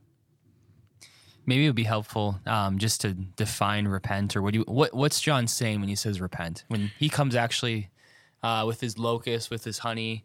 Maybe 1.47 1.65
it 1.65 1.69
would 1.69 1.77
be 1.77 1.85
helpful 1.85 2.41
um, 2.45 2.79
just 2.79 3.01
to 3.03 3.15
define 3.15 3.87
repent, 3.87 4.35
or 4.37 4.43
what 4.43 4.53
do 4.53 4.59
you, 4.61 4.65
what 4.67 4.93
what's 4.93 5.21
John 5.21 5.47
saying 5.47 5.79
when 5.79 5.89
he 5.89 5.95
says 5.95 6.21
repent? 6.21 6.65
When 6.67 6.91
he 6.99 7.09
comes 7.09 7.37
actually 7.37 7.89
uh, 8.47 8.65
with 8.65 8.81
his 8.81 8.97
locust, 8.97 9.51
with 9.51 9.65
his 9.65 9.79
honey, 9.79 10.25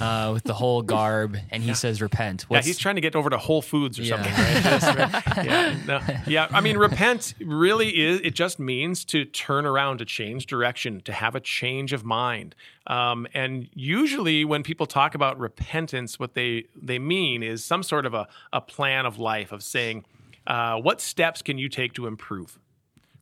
uh, 0.00 0.30
with 0.32 0.42
the 0.44 0.54
whole 0.54 0.80
garb, 0.80 1.36
and 1.50 1.62
he 1.62 1.74
says, 1.74 2.00
"Repent." 2.00 2.46
yeah, 2.50 2.62
he's 2.62 2.78
trying 2.78 2.94
to 2.94 3.02
get 3.02 3.14
over 3.14 3.28
to 3.28 3.36
Whole 3.36 3.60
Foods 3.60 3.98
or 3.98 4.06
something, 4.06 4.32
right? 4.38 5.44
yeah, 5.44 5.76
no, 5.86 6.00
yeah. 6.26 6.48
I 6.50 6.62
mean, 6.62 6.78
repent 6.78 7.34
really 7.40 7.90
is. 7.94 8.22
It 8.22 8.34
just 8.34 8.58
means 8.58 9.04
to 9.06 9.26
turn 9.26 9.66
around, 9.66 9.98
to 9.98 10.06
change 10.06 10.46
direction, 10.46 11.02
to 11.02 11.12
have 11.12 11.34
a 11.34 11.40
change 11.40 11.92
of 11.92 12.06
mind. 12.06 12.54
Um, 12.86 13.26
and 13.34 13.68
usually, 13.74 14.46
when 14.46 14.62
people 14.62 14.86
talk 14.86 15.14
about 15.14 15.38
repentance, 15.38 16.18
what 16.18 16.32
they 16.32 16.64
they 16.74 16.98
mean 16.98 17.42
is 17.42 17.62
some 17.62 17.82
sort 17.82 18.06
of 18.06 18.14
a 18.14 18.28
a 18.50 18.62
plan 18.62 19.04
of 19.04 19.18
life 19.18 19.52
of 19.52 19.62
saying, 19.62 20.06
uh, 20.46 20.76
what 20.78 21.02
steps 21.02 21.42
can 21.42 21.58
you 21.58 21.68
take 21.68 21.92
to 21.92 22.06
improve 22.06 22.58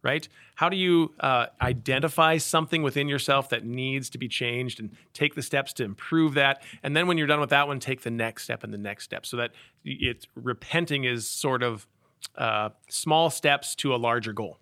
right? 0.06 0.28
How 0.54 0.68
do 0.68 0.76
you 0.76 1.12
uh, 1.18 1.46
identify 1.60 2.38
something 2.38 2.82
within 2.82 3.08
yourself 3.08 3.48
that 3.48 3.64
needs 3.64 4.08
to 4.10 4.18
be 4.18 4.28
changed 4.28 4.78
and 4.80 4.90
take 5.12 5.34
the 5.34 5.42
steps 5.42 5.72
to 5.74 5.84
improve 5.84 6.34
that? 6.34 6.62
And 6.82 6.96
then 6.96 7.08
when 7.08 7.18
you're 7.18 7.26
done 7.26 7.40
with 7.40 7.50
that 7.50 7.66
one, 7.66 7.80
take 7.80 8.02
the 8.02 8.10
next 8.10 8.44
step 8.44 8.64
and 8.64 8.72
the 8.72 8.78
next 8.78 9.04
step 9.04 9.26
so 9.26 9.36
that 9.36 9.50
it's 9.84 10.26
repenting 10.36 11.04
is 11.04 11.28
sort 11.28 11.62
of 11.62 11.86
uh, 12.38 12.70
small 12.88 13.30
steps 13.30 13.74
to 13.76 13.94
a 13.94 13.98
larger 13.98 14.32
goal. 14.32 14.58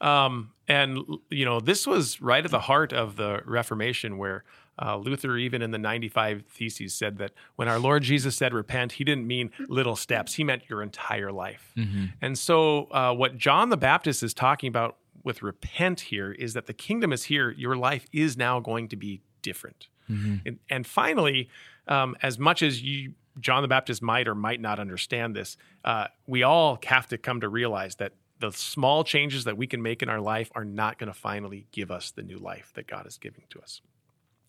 Um, 0.00 0.52
and, 0.68 0.98
you 1.30 1.44
know, 1.44 1.60
this 1.60 1.86
was 1.86 2.20
right 2.20 2.44
at 2.44 2.50
the 2.50 2.60
heart 2.60 2.92
of 2.92 3.16
the 3.16 3.42
Reformation 3.44 4.18
where 4.18 4.44
uh, 4.80 4.96
Luther, 4.96 5.36
even 5.36 5.62
in 5.62 5.70
the 5.70 5.78
95 5.78 6.44
Theses, 6.48 6.94
said 6.94 7.18
that 7.18 7.32
when 7.56 7.68
our 7.68 7.78
Lord 7.78 8.02
Jesus 8.02 8.36
said 8.36 8.54
repent, 8.54 8.92
he 8.92 9.04
didn't 9.04 9.26
mean 9.26 9.50
little 9.68 9.96
steps, 9.96 10.34
he 10.34 10.44
meant 10.44 10.62
your 10.68 10.82
entire 10.82 11.30
life. 11.30 11.72
Mm-hmm. 11.76 12.06
And 12.22 12.38
so, 12.38 12.84
uh, 12.90 13.14
what 13.14 13.36
John 13.36 13.68
the 13.68 13.76
Baptist 13.76 14.22
is 14.22 14.32
talking 14.32 14.68
about 14.68 14.96
with 15.22 15.42
repent 15.42 16.00
here 16.00 16.32
is 16.32 16.54
that 16.54 16.66
the 16.66 16.72
kingdom 16.72 17.12
is 17.12 17.24
here, 17.24 17.50
your 17.50 17.76
life 17.76 18.06
is 18.12 18.36
now 18.36 18.58
going 18.60 18.88
to 18.88 18.96
be 18.96 19.20
different. 19.42 19.88
Mm-hmm. 20.10 20.36
And, 20.46 20.58
and, 20.68 20.86
finally, 20.86 21.50
um, 21.86 22.16
as 22.22 22.38
much 22.38 22.62
as 22.62 22.82
you, 22.82 23.12
John 23.38 23.62
the 23.62 23.68
Baptist 23.68 24.02
might 24.02 24.26
or 24.26 24.34
might 24.34 24.60
not 24.60 24.78
understand 24.78 25.36
this, 25.36 25.56
uh, 25.84 26.06
we 26.26 26.42
all 26.42 26.78
have 26.86 27.06
to 27.08 27.18
come 27.18 27.40
to 27.42 27.48
realize 27.48 27.96
that 27.96 28.14
the 28.40 28.50
small 28.50 29.04
changes 29.04 29.44
that 29.44 29.56
we 29.56 29.66
can 29.66 29.82
make 29.82 30.02
in 30.02 30.08
our 30.08 30.20
life 30.20 30.50
are 30.54 30.64
not 30.64 30.98
going 30.98 31.12
to 31.12 31.18
finally 31.18 31.66
give 31.72 31.90
us 31.90 32.10
the 32.10 32.22
new 32.22 32.38
life 32.38 32.72
that 32.74 32.86
God 32.86 33.06
is 33.06 33.18
giving 33.18 33.44
to 33.50 33.60
us. 33.60 33.82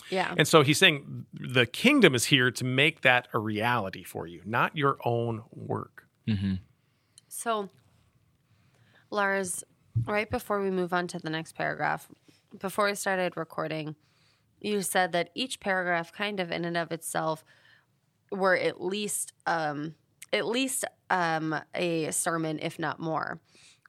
Yeah. 0.10 0.34
And 0.38 0.48
so 0.48 0.62
he's 0.62 0.78
saying 0.78 1.26
the 1.34 1.66
kingdom 1.66 2.16
is 2.16 2.26
here 2.26 2.52
to 2.52 2.64
make 2.64 3.02
that 3.02 3.28
a 3.34 3.40
reality 3.40 4.04
for 4.04 4.28
you, 4.28 4.42
not 4.46 4.76
your 4.76 4.98
own 5.06 5.44
work. 5.52 6.08
Mm-hmm. 6.28 6.56
So, 7.28 7.70
Lars, 9.10 9.64
right 10.06 10.30
before 10.30 10.62
we 10.62 10.70
move 10.70 10.94
on 10.94 11.08
to 11.08 11.20
the 11.20 11.30
next 11.30 11.56
paragraph, 11.56 12.08
before 12.60 12.88
we 12.88 12.96
started 12.96 13.38
recording, 13.38 13.96
you 14.60 14.82
said 14.82 15.12
that 15.14 15.30
each 15.34 15.60
paragraph, 15.60 16.12
kind 16.12 16.40
of 16.40 16.52
in 16.52 16.66
and 16.66 16.78
of 16.78 16.92
itself, 16.92 17.44
were 18.32 18.56
at 18.56 18.82
least 18.82 19.34
um, 19.46 19.96
at 20.34 20.46
least 20.46 20.86
um, 21.10 21.56
a 21.76 22.12
sermon, 22.12 22.60
if 22.62 22.80
not 22.80 23.00
more. 23.00 23.40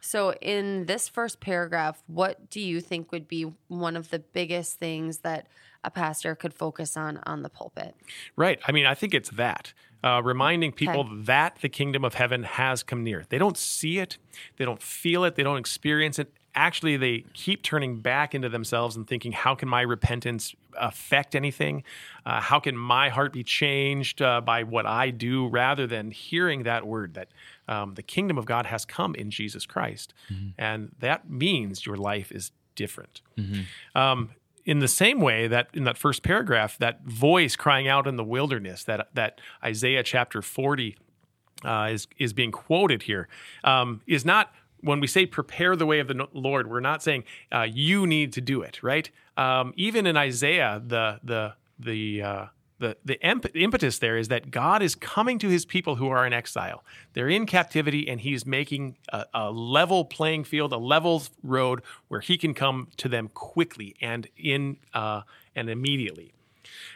So, 0.01 0.33
in 0.35 0.87
this 0.87 1.09
first 1.09 1.41
paragraph, 1.41 2.03
what 2.07 2.51
do 2.51 2.61
you 2.61 2.81
think 2.81 3.13
would 3.13 3.29
be 3.29 3.53
one 3.69 3.97
of 3.97 4.11
the 4.11 4.19
biggest 4.19 4.79
things 4.79 5.19
that 5.19 5.47
a 5.85 5.91
pastor 5.91 6.35
could 6.35 6.55
focus 6.55 6.97
on 6.97 7.21
on 7.25 7.43
the 7.43 7.49
pulpit? 7.49 7.95
Right. 8.37 8.59
I 8.67 8.73
mean, 8.73 8.87
I 8.87 8.95
think 8.95 9.15
it's 9.15 9.31
that. 9.31 9.73
Uh, 10.05 10.21
reminding 10.21 10.73
people 10.73 11.01
okay. 11.01 11.23
that 11.23 11.59
the 11.61 11.69
kingdom 11.69 12.05
of 12.05 12.15
heaven 12.15 12.43
has 12.43 12.83
come 12.83 13.05
near. 13.05 13.25
They 13.29 13.39
don't 13.39 13.57
see 13.57 13.99
it, 13.99 14.19
they 14.57 14.65
don't 14.65 14.83
feel 14.83 15.23
it, 15.23 15.37
they 15.37 15.45
don't 15.45 15.59
experience 15.59 16.19
it. 16.19 16.33
Actually, 16.55 16.97
they 16.97 17.25
keep 17.33 17.63
turning 17.63 18.01
back 18.01 18.35
into 18.35 18.49
themselves 18.49 18.97
and 18.97 19.07
thinking, 19.07 19.33
how 19.33 19.55
can 19.55 19.69
my 19.69 19.81
repentance 19.81 20.55
affect 20.77 21.35
anything? 21.35 21.83
Uh, 22.27 22.41
how 22.41 22.59
can 22.59 22.77
my 22.77 23.09
heart 23.09 23.33
be 23.33 23.43
changed 23.45 24.21
uh, 24.21 24.41
by 24.41 24.65
what 24.65 24.85
I 24.85 25.11
do 25.11 25.47
rather 25.47 25.87
than 25.87 26.11
hearing 26.11 26.65
that 26.65 26.87
word 26.87 27.15
that 27.15 27.29
um, 27.69 27.95
the 27.95 28.03
kingdom 28.03 28.37
of 28.37 28.45
God 28.45 28.67
has 28.67 28.85
come 28.85 29.15
in 29.15 29.31
Jesus 29.31 29.65
Christ? 29.65 30.13
Mm-hmm. 30.31 30.49
And 30.59 30.91
that 30.99 31.31
means 31.31 31.87
your 31.87 31.97
life 31.97 32.31
is 32.33 32.51
different. 32.75 33.23
Mm-hmm. 33.39 33.99
Um, 33.99 34.31
in 34.65 34.79
the 34.79 34.89
same 34.89 35.21
way 35.21 35.49
that 35.49 35.69
in 35.75 35.85
that 35.85 35.99
first 35.99 36.23
paragraph, 36.23 36.79
that 36.79 37.03
voice 37.05 37.57
crying 37.57 37.89
out 37.89 38.07
in 38.07 38.17
the 38.17 38.25
wilderness, 38.25 38.85
that 38.85 39.09
that 39.15 39.41
Isaiah 39.65 40.03
chapter 40.03 40.43
forty 40.43 40.97
uh, 41.65 41.91
is 41.93 42.07
is 42.19 42.33
being 42.33 42.53
quoted 42.53 43.03
here, 43.03 43.29
um, 43.65 44.03
is 44.07 44.25
not 44.25 44.53
when 44.81 45.01
we 45.01 45.07
say 45.07 45.27
prepare 45.27 45.77
the 45.77 45.87
way 45.87 46.01
of 46.01 46.09
the 46.09 46.29
Lord. 46.33 46.71
We're 46.71 46.81
not 46.81 47.03
saying 47.03 47.25
uh, 47.53 47.67
you 47.71 48.07
need 48.07 48.33
to 48.35 48.41
do 48.41 48.63
it, 48.63 48.83
right? 48.83 49.11
Um, 49.37 49.73
even 49.77 50.07
in 50.07 50.17
Isaiah, 50.17 50.83
the 50.85 51.21
the 51.23 51.55
the 51.79 52.23
the 52.83 52.97
the 53.05 53.19
impetus 53.55 53.99
there 53.99 54.19
is 54.19 54.29
that 54.29 54.51
God 54.51 54.83
is 54.83 54.95
coming 54.95 55.39
to 55.39 55.49
His 55.49 55.65
people 55.65 55.97
who 55.97 56.09
are 56.09 56.27
in 56.27 56.33
exile. 56.33 56.85
They're 57.15 57.29
in 57.29 57.47
captivity, 57.47 58.09
and 58.09 58.21
He's 58.21 58.45
making 58.45 58.99
a, 59.11 59.25
a, 59.33 59.51
level 59.51 60.05
playing 60.05 60.45
field, 60.45 60.73
a 60.73 60.77
level 60.77 61.23
road 61.43 61.83
where 62.09 62.21
He 62.21 62.37
can 62.37 62.53
come 62.53 62.89
to 62.99 63.09
them 63.09 63.31
quickly 63.33 63.95
and 64.01 64.29
in 64.37 64.77
uh, 64.93 65.23
and 65.57 65.71
immediately. 65.71 66.35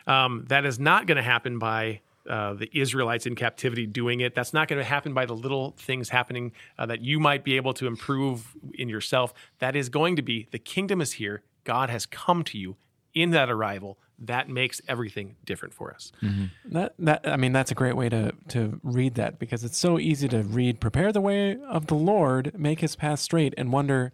Um, 0.07 0.45
that 0.49 0.66
is 0.66 0.78
not 0.78 1.07
going 1.07 1.16
to 1.16 1.23
happen 1.23 1.59
by 1.59 2.00
uh, 2.28 2.55
the 2.55 2.69
Israelites 2.73 3.25
in 3.25 3.37
captivity 3.37 3.87
doing 3.87 4.21
it. 4.21 4.35
That's 4.35 4.52
not 4.52 4.69
going 4.69 4.81
to 4.81 4.85
happen 4.85 5.14
by 5.14 5.26
the 5.26 5.35
little 5.35 5.75
things 5.78 6.09
happening 6.09 6.52
uh, 6.78 6.87
that 6.87 7.00
you 7.00 7.21
might 7.21 7.45
be 7.45 7.57
able 7.57 7.73
to 7.75 7.87
improve 7.87 8.57
in 8.75 8.88
yourself. 8.88 9.33
That 9.61 9.76
is 9.76 9.88
going 9.88 10.16
to 10.16 10.23
be 10.23 10.49
the 10.50 10.59
kingdom 10.59 11.00
is 11.00 11.12
here. 11.12 11.43
God 11.64 11.88
has 11.90 12.05
come 12.05 12.43
to 12.45 12.59
you 12.59 12.76
in 13.14 13.31
that 13.31 13.49
arrival 13.50 13.99
that 14.19 14.49
makes 14.49 14.81
everything 14.89 15.37
different 15.45 15.75
for 15.75 15.93
us. 15.93 16.13
Mm-hmm. 16.23 16.73
That 16.73 16.95
that 16.99 17.29
I 17.29 17.37
mean 17.37 17.53
that's 17.53 17.71
a 17.71 17.75
great 17.75 17.97
way 17.97 18.09
to 18.09 18.33
to 18.49 18.81
read 18.83 19.15
that 19.17 19.39
because 19.39 19.65
it's 19.65 19.79
so 19.79 19.99
easy 19.99 20.29
to 20.29 20.43
read 20.43 20.81
prepare 20.81 21.13
the 21.13 21.21
way 21.21 21.57
of 21.69 21.87
the 21.87 21.95
Lord, 21.95 22.59
make 22.59 22.81
his 22.81 22.97
path 22.97 23.21
straight 23.21 23.55
and 23.57 23.73
wonder 23.73 24.13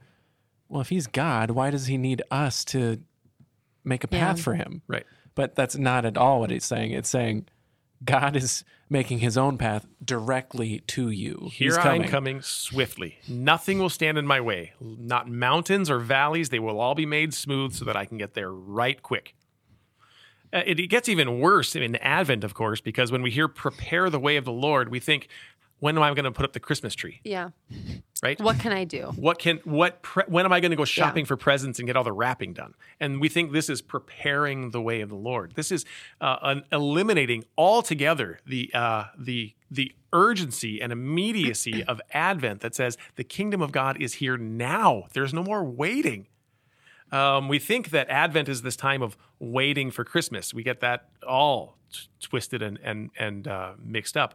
well 0.68 0.80
if 0.80 0.88
he's 0.88 1.06
God, 1.06 1.50
why 1.50 1.70
does 1.70 1.86
he 1.86 1.96
need 1.96 2.22
us 2.30 2.64
to 2.66 3.02
make 3.84 4.04
a 4.04 4.08
path 4.08 4.38
yeah. 4.38 4.42
for 4.42 4.54
him? 4.54 4.82
Right. 4.88 5.06
But 5.34 5.54
that's 5.54 5.76
not 5.76 6.04
at 6.04 6.16
all 6.16 6.40
what 6.40 6.52
it's 6.52 6.66
saying. 6.66 6.92
It's 6.92 7.08
saying 7.08 7.46
God 8.04 8.36
is 8.36 8.64
making 8.90 9.20
his 9.20 9.38
own 9.38 9.56
path 9.56 9.86
directly 10.04 10.80
to 10.80 11.08
you. 11.08 11.48
Here 11.52 11.78
I'm 11.78 12.04
coming 12.04 12.42
swiftly. 12.42 13.18
Nothing 13.28 13.78
will 13.78 13.88
stand 13.88 14.18
in 14.18 14.26
my 14.26 14.40
way. 14.40 14.72
Not 14.80 15.28
mountains 15.28 15.88
or 15.88 15.98
valleys. 15.98 16.50
They 16.50 16.58
will 16.58 16.78
all 16.78 16.94
be 16.94 17.06
made 17.06 17.32
smooth 17.32 17.74
so 17.74 17.84
that 17.86 17.96
I 17.96 18.04
can 18.04 18.18
get 18.18 18.34
there 18.34 18.52
right 18.52 19.02
quick. 19.02 19.34
Uh, 20.52 20.62
it, 20.66 20.78
it 20.78 20.88
gets 20.88 21.08
even 21.08 21.40
worse 21.40 21.74
in 21.74 21.96
Advent, 21.96 22.44
of 22.44 22.54
course, 22.54 22.80
because 22.80 23.10
when 23.10 23.22
we 23.22 23.30
hear 23.30 23.48
prepare 23.48 24.10
the 24.10 24.20
way 24.20 24.36
of 24.36 24.44
the 24.44 24.52
Lord, 24.52 24.90
we 24.90 25.00
think, 25.00 25.28
when 25.82 25.96
am 25.96 26.02
I 26.04 26.14
going 26.14 26.24
to 26.24 26.30
put 26.30 26.44
up 26.44 26.52
the 26.52 26.60
Christmas 26.60 26.94
tree? 26.94 27.20
Yeah. 27.24 27.50
Right? 28.22 28.40
What 28.40 28.60
can 28.60 28.70
I 28.70 28.84
do? 28.84 29.12
What 29.16 29.40
can 29.40 29.58
what 29.64 30.00
pre- 30.02 30.22
when 30.28 30.44
am 30.44 30.52
I 30.52 30.60
going 30.60 30.70
to 30.70 30.76
go 30.76 30.84
shopping 30.84 31.24
yeah. 31.24 31.28
for 31.28 31.36
presents 31.36 31.80
and 31.80 31.88
get 31.88 31.96
all 31.96 32.04
the 32.04 32.12
wrapping 32.12 32.52
done? 32.52 32.74
And 33.00 33.20
we 33.20 33.28
think 33.28 33.50
this 33.50 33.68
is 33.68 33.82
preparing 33.82 34.70
the 34.70 34.80
way 34.80 35.00
of 35.00 35.08
the 35.08 35.16
Lord. 35.16 35.54
This 35.56 35.72
is 35.72 35.84
uh, 36.20 36.36
an 36.42 36.62
eliminating 36.70 37.44
altogether 37.58 38.38
the 38.46 38.70
uh, 38.72 39.06
the 39.18 39.54
the 39.72 39.90
urgency 40.12 40.80
and 40.80 40.92
immediacy 40.92 41.82
of 41.88 42.00
Advent 42.12 42.60
that 42.60 42.76
says 42.76 42.96
the 43.16 43.24
kingdom 43.24 43.60
of 43.60 43.72
God 43.72 44.00
is 44.00 44.14
here 44.14 44.36
now. 44.36 45.04
There's 45.14 45.34
no 45.34 45.42
more 45.42 45.64
waiting. 45.64 46.28
Um, 47.12 47.48
we 47.48 47.58
think 47.58 47.90
that 47.90 48.08
Advent 48.08 48.48
is 48.48 48.62
this 48.62 48.74
time 48.74 49.02
of 49.02 49.16
waiting 49.38 49.90
for 49.90 50.04
Christmas. 50.04 50.52
We 50.52 50.62
get 50.62 50.80
that 50.80 51.08
all 51.26 51.76
t- 51.92 52.00
twisted 52.20 52.62
and 52.62 52.78
and 52.82 53.10
and 53.18 53.46
uh, 53.46 53.72
mixed 53.78 54.16
up. 54.16 54.34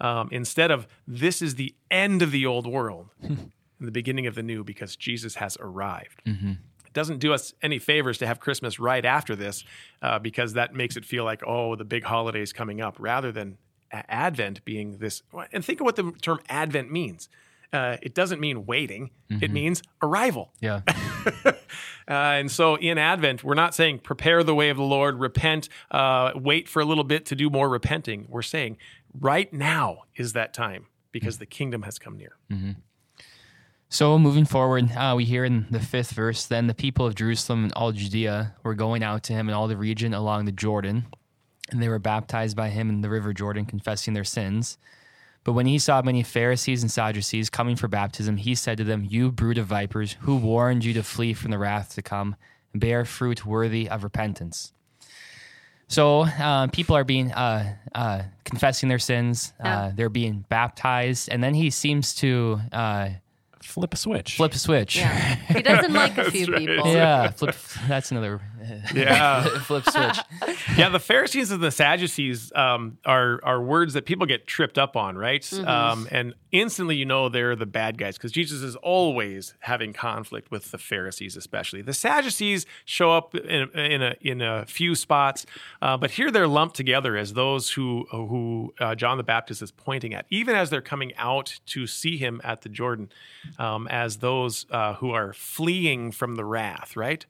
Um, 0.00 0.28
instead 0.30 0.70
of 0.70 0.86
this 1.06 1.40
is 1.40 1.54
the 1.54 1.74
end 1.90 2.22
of 2.22 2.30
the 2.30 2.46
old 2.46 2.66
world 2.66 3.08
and 3.22 3.50
the 3.80 3.90
beginning 3.90 4.26
of 4.26 4.34
the 4.34 4.42
new 4.42 4.62
because 4.62 4.96
Jesus 4.96 5.36
has 5.36 5.56
arrived. 5.60 6.22
Mm-hmm. 6.26 6.52
It 6.86 6.92
doesn't 6.92 7.18
do 7.18 7.32
us 7.32 7.52
any 7.62 7.78
favors 7.78 8.18
to 8.18 8.26
have 8.26 8.40
Christmas 8.40 8.78
right 8.78 9.04
after 9.04 9.34
this 9.36 9.64
uh, 10.02 10.18
because 10.18 10.54
that 10.54 10.74
makes 10.74 10.96
it 10.96 11.04
feel 11.04 11.24
like 11.24 11.42
oh 11.46 11.76
the 11.76 11.84
big 11.84 12.04
holiday 12.04 12.42
is 12.42 12.52
coming 12.52 12.80
up 12.80 12.96
rather 12.98 13.32
than 13.32 13.58
Advent 13.90 14.64
being 14.64 14.98
this. 14.98 15.22
And 15.52 15.64
think 15.64 15.80
of 15.80 15.84
what 15.84 15.96
the 15.96 16.12
term 16.20 16.40
Advent 16.48 16.90
means 16.90 17.28
uh, 17.72 17.96
it 18.02 18.14
doesn't 18.14 18.40
mean 18.40 18.66
waiting, 18.66 19.10
mm-hmm. 19.30 19.44
it 19.44 19.50
means 19.50 19.82
arrival. 20.02 20.52
Yeah. 20.60 20.80
uh, 21.46 21.54
and 22.08 22.50
so 22.50 22.76
in 22.76 22.98
Advent, 22.98 23.44
we're 23.44 23.54
not 23.54 23.74
saying 23.74 24.00
prepare 24.00 24.42
the 24.42 24.54
way 24.54 24.70
of 24.70 24.76
the 24.76 24.82
Lord, 24.82 25.18
repent, 25.18 25.68
uh, 25.90 26.32
wait 26.34 26.68
for 26.68 26.80
a 26.80 26.84
little 26.84 27.04
bit 27.04 27.26
to 27.26 27.34
do 27.34 27.50
more 27.50 27.68
repenting. 27.68 28.26
We're 28.28 28.42
saying 28.42 28.78
right 29.18 29.52
now 29.52 30.04
is 30.16 30.32
that 30.34 30.54
time 30.54 30.86
because 31.12 31.36
mm-hmm. 31.36 31.42
the 31.42 31.46
kingdom 31.46 31.82
has 31.82 31.98
come 31.98 32.16
near. 32.16 32.36
Mm-hmm. 32.50 32.72
So 33.90 34.18
moving 34.18 34.44
forward, 34.44 34.92
uh, 34.92 35.14
we 35.16 35.24
hear 35.24 35.46
in 35.46 35.66
the 35.70 35.80
fifth 35.80 36.10
verse, 36.10 36.44
then 36.44 36.66
the 36.66 36.74
people 36.74 37.06
of 37.06 37.14
Jerusalem 37.14 37.64
and 37.64 37.72
all 37.72 37.92
Judea 37.92 38.54
were 38.62 38.74
going 38.74 39.02
out 39.02 39.22
to 39.24 39.32
him 39.32 39.48
in 39.48 39.54
all 39.54 39.66
the 39.66 39.78
region 39.78 40.12
along 40.12 40.44
the 40.44 40.52
Jordan, 40.52 41.06
and 41.70 41.82
they 41.82 41.88
were 41.88 41.98
baptized 41.98 42.54
by 42.54 42.68
him 42.68 42.90
in 42.90 43.00
the 43.00 43.08
river 43.08 43.32
Jordan, 43.32 43.64
confessing 43.64 44.12
their 44.12 44.24
sins. 44.24 44.76
But 45.48 45.54
when 45.54 45.64
he 45.64 45.78
saw 45.78 46.02
many 46.02 46.22
Pharisees 46.22 46.82
and 46.82 46.92
Sadducees 46.92 47.48
coming 47.48 47.74
for 47.74 47.88
baptism, 47.88 48.36
he 48.36 48.54
said 48.54 48.76
to 48.76 48.84
them, 48.84 49.06
You 49.08 49.32
brood 49.32 49.56
of 49.56 49.64
vipers, 49.64 50.14
who 50.20 50.36
warned 50.36 50.84
you 50.84 50.92
to 50.92 51.02
flee 51.02 51.32
from 51.32 51.52
the 51.52 51.56
wrath 51.56 51.94
to 51.94 52.02
come? 52.02 52.36
bear 52.74 53.06
fruit 53.06 53.46
worthy 53.46 53.88
of 53.88 54.04
repentance. 54.04 54.74
So 55.86 56.24
uh, 56.24 56.66
people 56.66 56.96
are 56.96 57.04
being 57.04 57.32
uh, 57.32 57.76
uh, 57.94 58.24
confessing 58.44 58.90
their 58.90 58.98
sins. 58.98 59.54
Yeah. 59.58 59.78
Uh, 59.80 59.92
they're 59.94 60.10
being 60.10 60.44
baptized, 60.50 61.30
and 61.30 61.42
then 61.42 61.54
he 61.54 61.70
seems 61.70 62.14
to 62.16 62.60
uh, 62.70 63.08
Flip 63.62 63.94
a 63.94 63.96
switch. 63.96 64.36
flip 64.36 64.52
a 64.52 64.58
switch. 64.58 64.96
Yeah. 64.96 65.34
He 65.34 65.62
doesn't 65.62 65.94
like 65.94 66.18
a 66.18 66.24
few 66.30 66.46
right. 66.46 66.58
people. 66.58 66.92
Yeah, 66.92 67.30
flip. 67.30 67.56
That's 67.86 68.10
another 68.10 68.42
Yeah. 68.94 69.42
flip 69.60 69.84
switch. 69.84 70.18
yeah, 70.76 70.88
the 70.88 70.98
Pharisees 70.98 71.50
and 71.50 71.62
the 71.62 71.70
Sadducees 71.70 72.52
um, 72.54 72.98
are 73.04 73.40
are 73.42 73.60
words 73.60 73.94
that 73.94 74.06
people 74.06 74.26
get 74.26 74.46
tripped 74.46 74.78
up 74.78 74.96
on, 74.96 75.16
right? 75.16 75.42
Mm-hmm. 75.42 75.68
Um, 75.68 76.08
and 76.10 76.34
instantly 76.50 76.96
you 76.96 77.04
know 77.04 77.28
they're 77.28 77.54
the 77.54 77.66
bad 77.66 77.98
guys 77.98 78.16
because 78.16 78.32
Jesus 78.32 78.62
is 78.62 78.76
always 78.76 79.54
having 79.60 79.92
conflict 79.92 80.50
with 80.50 80.70
the 80.70 80.78
Pharisees, 80.78 81.36
especially. 81.36 81.82
The 81.82 81.92
Sadducees 81.92 82.66
show 82.84 83.12
up 83.12 83.34
in, 83.34 83.68
in 83.78 84.02
a 84.02 84.14
in 84.20 84.42
a 84.42 84.66
few 84.66 84.94
spots, 84.94 85.46
uh, 85.82 85.96
but 85.96 86.12
here 86.12 86.30
they're 86.30 86.48
lumped 86.48 86.76
together 86.76 87.16
as 87.16 87.34
those 87.34 87.70
who 87.70 88.06
who 88.10 88.74
uh, 88.80 88.94
John 88.94 89.18
the 89.18 89.24
Baptist 89.24 89.62
is 89.62 89.70
pointing 89.70 90.14
at, 90.14 90.26
even 90.30 90.54
as 90.54 90.70
they're 90.70 90.80
coming 90.80 91.12
out 91.16 91.60
to 91.66 91.86
see 91.86 92.16
him 92.16 92.40
at 92.44 92.62
the 92.62 92.68
Jordan, 92.68 93.10
um, 93.58 93.86
as 93.88 94.18
those 94.18 94.66
uh, 94.70 94.94
who 94.94 95.10
are 95.10 95.32
fleeing 95.32 96.12
from 96.12 96.36
the 96.36 96.44
wrath, 96.44 96.96
right? 96.96 97.24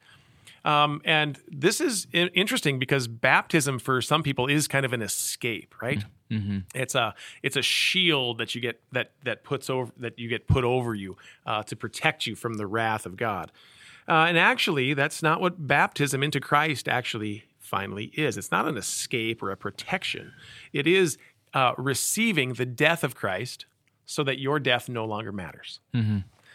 Um, 0.65 1.00
and 1.05 1.38
this 1.49 1.81
is 1.81 2.07
interesting 2.12 2.79
because 2.79 3.09
baptism 3.09 3.79
for 3.79 4.00
some 4.03 4.23
people 4.23 4.47
is 4.47 4.69
kind 4.69 4.85
of 4.85 4.93
an 4.93 5.03
escape, 5.03 5.75
right? 5.81 6.05
It's 6.75 6.95
a 6.95 7.15
it's 7.43 7.57
a 7.57 7.62
shield 7.62 8.38
that 8.38 8.55
you 8.55 8.61
get 8.61 8.81
that 8.93 9.12
that 9.25 9.45
puts 9.45 9.71
over 9.71 9.93
that 9.99 10.19
you 10.19 10.29
get 10.29 10.47
put 10.47 10.65
over 10.65 10.95
you 10.95 11.17
uh, 11.47 11.62
to 11.65 11.77
protect 11.77 12.27
you 12.27 12.35
from 12.35 12.55
the 12.55 12.67
wrath 12.67 13.07
of 13.07 13.17
God. 13.17 13.50
Uh, 14.07 14.27
and 14.29 14.38
actually, 14.38 14.95
that's 14.95 15.23
not 15.23 15.41
what 15.41 15.67
baptism 15.67 16.23
into 16.23 16.41
Christ 16.41 16.88
actually 16.88 17.45
finally 17.59 18.07
is. 18.15 18.37
It's 18.37 18.50
not 18.50 18.67
an 18.67 18.77
escape 18.77 19.43
or 19.43 19.50
a 19.50 19.57
protection. 19.57 20.33
It 20.73 20.87
is 20.87 21.19
uh, 21.55 21.73
receiving 21.79 22.55
the 22.55 22.67
death 22.67 23.05
of 23.05 23.15
Christ 23.15 23.67
so 24.07 24.23
that 24.25 24.38
your 24.38 24.59
death 24.59 24.88
no 24.88 25.05
longer 25.05 25.33
matters. 25.33 25.81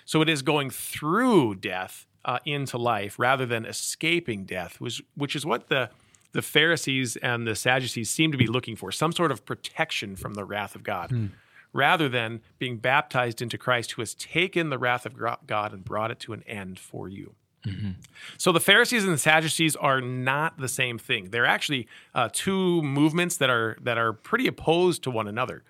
So 0.05 0.21
it 0.21 0.29
is 0.29 0.41
going 0.41 0.69
through 0.71 1.55
death 1.55 2.05
uh, 2.25 2.39
into 2.45 2.77
life 2.77 3.19
rather 3.19 3.45
than 3.45 3.65
escaping 3.65 4.45
death, 4.45 4.79
which, 4.79 5.01
which 5.15 5.35
is 5.35 5.45
what 5.45 5.67
the, 5.67 5.89
the 6.31 6.41
Pharisees 6.41 7.15
and 7.17 7.45
the 7.47 7.55
Sadducees 7.55 8.09
seem 8.09 8.31
to 8.31 8.37
be 8.37 8.47
looking 8.47 8.75
for 8.75 8.91
some 8.91 9.11
sort 9.11 9.31
of 9.31 9.45
protection 9.45 10.15
from 10.15 10.33
the 10.33 10.43
wrath 10.45 10.75
of 10.75 10.83
God, 10.83 11.11
rather 11.73 12.07
than 12.09 12.41
being 12.59 12.77
baptized 12.77 13.41
into 13.41 13.57
Christ, 13.57 13.93
who 13.93 14.01
has 14.01 14.13
taken 14.15 14.69
the 14.69 14.77
wrath 14.77 15.05
of 15.05 15.13
God 15.47 15.73
and 15.73 15.83
brought 15.83 16.11
it 16.11 16.19
to 16.21 16.33
an 16.33 16.43
end 16.47 16.79
for 16.79 17.09
you. 17.09 17.35
So 18.37 18.51
the 18.51 18.59
Pharisees 18.59 19.05
and 19.05 19.13
the 19.13 19.17
Sadducees 19.17 19.75
are 19.77 20.01
not 20.01 20.57
the 20.57 20.67
same 20.67 20.97
thing. 20.97 21.29
They're 21.29 21.45
actually 21.45 21.87
uh, 22.13 22.27
two 22.33 22.81
movements 22.81 23.37
that 23.37 23.49
are 23.49 23.77
that 23.81 23.97
are 23.97 24.11
pretty 24.11 24.47
opposed 24.47 25.03
to 25.03 25.11
one 25.11 25.27
another. 25.29 25.63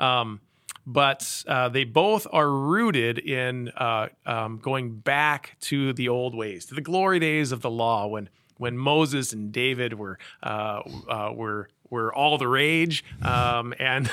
Um, 0.00 0.40
but 0.86 1.44
uh, 1.48 1.68
they 1.68 1.84
both 1.84 2.26
are 2.32 2.48
rooted 2.48 3.18
in 3.18 3.70
uh, 3.76 4.08
um, 4.24 4.58
going 4.58 4.98
back 4.98 5.56
to 5.62 5.92
the 5.92 6.08
old 6.08 6.34
ways, 6.34 6.66
to 6.66 6.74
the 6.74 6.80
glory 6.80 7.18
days 7.18 7.50
of 7.50 7.60
the 7.60 7.70
law, 7.70 8.06
when 8.06 8.28
when 8.58 8.78
Moses 8.78 9.32
and 9.32 9.52
David 9.52 9.94
were 9.94 10.18
uh, 10.42 10.82
uh, 11.08 11.32
were 11.34 11.68
were 11.90 12.14
all 12.14 12.38
the 12.38 12.48
rage, 12.48 13.04
um, 13.22 13.74
and 13.78 14.10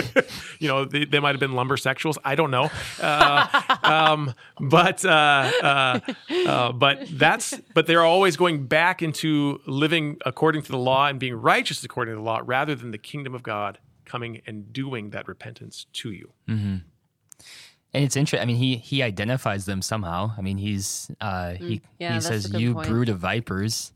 you 0.58 0.66
know 0.66 0.84
they, 0.84 1.04
they 1.04 1.20
might 1.20 1.30
have 1.30 1.40
been 1.40 1.52
lumber 1.52 1.76
sexuals. 1.76 2.18
I 2.24 2.34
don't 2.34 2.50
know, 2.50 2.70
uh, 3.00 3.78
um, 3.84 4.34
but 4.60 5.04
uh, 5.04 6.00
but 6.74 7.06
that's 7.12 7.54
but 7.74 7.86
they're 7.86 8.04
always 8.04 8.36
going 8.36 8.66
back 8.66 9.02
into 9.02 9.60
living 9.66 10.18
according 10.26 10.62
to 10.62 10.70
the 10.72 10.78
law 10.78 11.06
and 11.06 11.20
being 11.20 11.34
righteous 11.34 11.84
according 11.84 12.14
to 12.14 12.16
the 12.16 12.24
law, 12.24 12.42
rather 12.44 12.74
than 12.74 12.90
the 12.90 12.98
kingdom 12.98 13.34
of 13.34 13.44
God 13.44 13.78
coming 14.08 14.40
and 14.46 14.72
doing 14.72 15.10
that 15.10 15.28
repentance 15.28 15.86
to 15.92 16.10
you. 16.10 16.32
And 17.94 18.04
it's 18.04 18.16
interesting. 18.16 18.40
I 18.42 18.44
mean, 18.46 18.56
he 18.56 18.76
he 18.76 19.02
identifies 19.02 19.64
them 19.64 19.80
somehow. 19.82 20.32
I 20.36 20.42
mean, 20.42 20.58
he's 20.58 21.10
uh, 21.20 21.54
he 21.54 21.80
yeah, 21.98 22.14
he 22.14 22.20
says, 22.20 22.52
"You 22.52 22.74
point. 22.74 22.88
brood 22.88 23.08
of 23.08 23.18
vipers." 23.18 23.92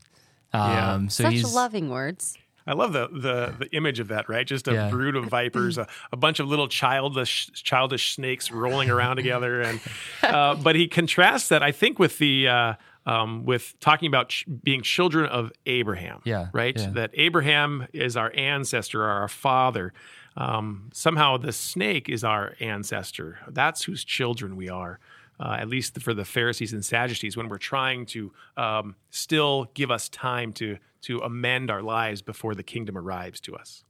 Um, 0.51 0.61
Yeah. 0.71 1.07
So 1.09 1.23
Such 1.25 1.33
he's 1.33 1.53
loving 1.53 1.89
words. 1.89 2.37
I 2.65 2.73
love 2.73 2.93
the 2.93 3.07
the 3.09 3.55
the 3.59 3.69
image 3.75 3.99
of 3.99 4.07
that, 4.07 4.29
right? 4.29 4.47
Just 4.47 4.67
a 4.67 4.73
Yeah. 4.73 4.89
brood 4.89 5.15
of 5.15 5.25
vipers, 5.25 5.77
a, 5.77 5.87
a 6.11 6.17
bunch 6.17 6.39
of 6.39 6.47
little 6.47 6.67
childish 6.67 7.51
childish 7.53 8.15
snakes 8.15 8.49
rolling 8.51 8.89
around 8.89 9.17
together, 9.17 9.61
and 9.61 9.79
uh, 10.23 10.55
but 10.55 10.75
he 10.75 10.87
contrasts 10.87 11.49
that, 11.49 11.61
I 11.61 11.71
think, 11.71 11.99
with 11.99 12.17
the 12.17 12.47
uh, 12.47 12.73
um, 13.05 13.45
with 13.45 13.75
talking 13.79 14.07
about 14.07 14.29
ch- 14.29 14.45
being 14.63 14.81
children 14.81 15.25
of 15.25 15.51
Abraham, 15.65 16.21
Yeah, 16.23 16.47
right? 16.53 16.77
yeah. 16.79 16.89
That 16.91 17.11
Abraham 17.13 17.87
is 17.93 18.15
our 18.17 18.31
ancestor, 18.35 19.03
our 19.03 19.27
father. 19.27 19.93
Um, 20.35 20.89
somehow 20.93 21.37
the 21.37 21.51
snake 21.51 22.09
is 22.09 22.23
our 22.23 22.55
ancestor. 22.59 23.39
That's 23.47 23.83
whose 23.83 24.03
children 24.03 24.55
we 24.55 24.69
are. 24.69 24.99
Uh, 25.39 25.57
at 25.59 25.67
least 25.67 25.99
for 26.01 26.13
the 26.13 26.23
Pharisees 26.23 26.73
and 26.73 26.85
Sadducees, 26.85 27.35
when 27.35 27.49
we're 27.49 27.57
trying 27.57 28.05
to 28.05 28.31
um, 28.55 28.95
still 29.09 29.65
give 29.73 29.89
us 29.91 30.07
time 30.09 30.53
to 30.53 30.77
to 31.01 31.19
amend 31.19 31.69
our 31.69 31.81
lives 31.81 32.21
before 32.21 32.55
the 32.55 32.63
kingdom 32.63 32.97
arrives 32.97 33.41
to 33.41 33.55
us. 33.55 33.83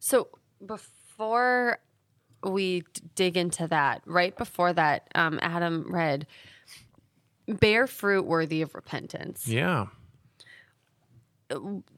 So 0.00 0.28
before 0.66 1.78
we 2.42 2.80
d- 2.92 3.02
dig 3.14 3.36
into 3.36 3.66
that, 3.68 4.02
right 4.04 4.36
before 4.36 4.72
that, 4.74 5.08
um, 5.14 5.38
Adam 5.40 5.86
read, 5.90 6.26
bear 7.58 7.86
fruit 7.86 8.26
worthy 8.26 8.62
of 8.62 8.74
repentance. 8.74 9.48
Yeah. 9.48 9.86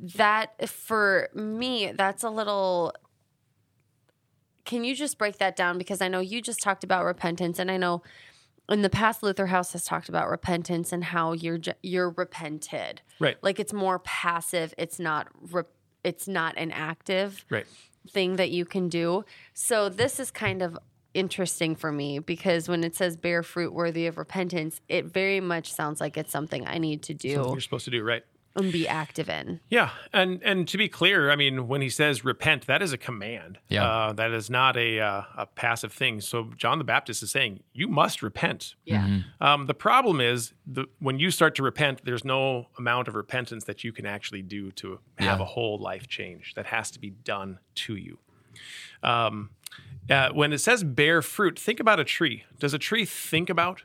That 0.00 0.68
for 0.68 1.28
me, 1.34 1.92
that's 1.92 2.24
a 2.24 2.30
little. 2.30 2.94
Can 4.64 4.84
you 4.84 4.94
just 4.94 5.18
break 5.18 5.38
that 5.38 5.56
down? 5.56 5.76
Because 5.76 6.00
I 6.00 6.08
know 6.08 6.20
you 6.20 6.40
just 6.40 6.60
talked 6.62 6.84
about 6.84 7.04
repentance, 7.04 7.58
and 7.58 7.70
I 7.70 7.76
know 7.76 8.02
in 8.70 8.80
the 8.80 8.88
past 8.88 9.22
Luther 9.22 9.46
House 9.46 9.72
has 9.72 9.84
talked 9.84 10.08
about 10.08 10.30
repentance 10.30 10.90
and 10.92 11.04
how 11.04 11.32
you're 11.32 11.58
you're 11.82 12.10
repented. 12.10 13.02
Right. 13.20 13.36
Like 13.42 13.60
it's 13.60 13.74
more 13.74 13.98
passive. 13.98 14.72
It's 14.78 14.98
not. 14.98 15.28
Re- 15.50 15.64
it's 16.02 16.26
not 16.26 16.56
an 16.56 16.70
active. 16.72 17.44
Right. 17.50 17.66
thing 18.08 18.36
that 18.36 18.50
you 18.50 18.64
can 18.64 18.88
do. 18.88 19.24
So 19.54 19.88
this 19.88 20.18
is 20.18 20.30
kind 20.30 20.62
of 20.62 20.78
interesting 21.14 21.77
for 21.77 21.92
me 21.92 22.18
because 22.18 22.68
when 22.68 22.85
it 22.85 22.94
says 22.96 23.16
bear 23.16 23.42
fruit 23.42 23.72
worthy 23.72 24.07
of 24.07 24.18
repentance, 24.18 24.81
it 24.88 25.07
very 25.07 25.40
much 25.40 25.72
sounds 25.72 26.01
like 26.01 26.16
it's 26.16 26.33
something 26.33 26.66
I 26.66 26.79
need 26.79 27.03
to 27.05 27.12
Something 27.12 27.42
do 27.42 27.51
you're 27.53 27.61
supposed 27.61 27.85
to 27.87 27.90
do, 27.90 28.03
right? 28.03 28.25
and 28.55 28.70
be 28.70 28.87
active 28.87 29.31
in. 29.31 29.61
Yeah, 29.70 29.88
and 30.12 30.42
and 30.42 30.68
to 30.68 30.77
be 30.77 30.87
clear, 30.87 31.31
I 31.31 31.37
mean, 31.37 31.68
when 31.68 31.81
he 31.81 31.88
says 31.88 32.22
repent, 32.22 32.66
that 32.66 32.83
is 32.83 32.92
a 32.92 32.98
command. 32.98 33.57
Yeah. 33.70 33.87
uh, 33.90 34.12
that 34.12 34.31
is 34.33 34.51
not 34.51 34.77
a 34.77 35.01
uh, 35.01 35.22
a 35.38 35.46
passive 35.46 35.90
thing. 35.90 36.20
So 36.20 36.51
John 36.59 36.77
the 36.77 36.85
Baptist 36.85 37.22
is 37.22 37.31
saying 37.31 37.62
you 37.72 37.88
must 37.88 38.22
repent. 38.22 38.75
Yeah. 38.85 39.20
Um, 39.40 39.64
the 39.68 39.72
problem 39.75 40.20
is 40.20 40.53
the, 40.66 40.85
when 40.98 41.18
you 41.18 41.31
start 41.31 41.55
to 41.55 41.62
repent, 41.62 42.03
there's 42.05 42.27
no 42.27 42.66
amount 42.79 43.09
of 43.09 43.14
repentance 43.14 43.64
that 43.64 43.85
you 43.85 43.90
can 43.92 44.05
actually 44.05 44.42
do 44.42 44.70
to 44.72 45.01
have 45.16 45.38
Yeah. 45.38 45.42
a 45.44 45.46
whole 45.46 45.79
life 45.79 46.07
change. 46.07 46.53
That 46.55 46.66
has 46.66 46.90
to 46.90 46.98
be 46.98 47.09
done 47.09 47.59
to 47.77 47.96
you. 47.96 48.18
Um, 49.03 49.48
uh, 50.11 50.30
when 50.30 50.52
it 50.52 50.58
says 50.58 50.82
bear 50.85 51.22
fruit, 51.22 51.58
think 51.58 51.80
about 51.80 52.00
a 52.00 52.04
tree. 52.04 52.44
Does 52.58 52.74
a 52.74 52.78
tree 52.78 53.04
think 53.04 53.48
about 53.50 53.82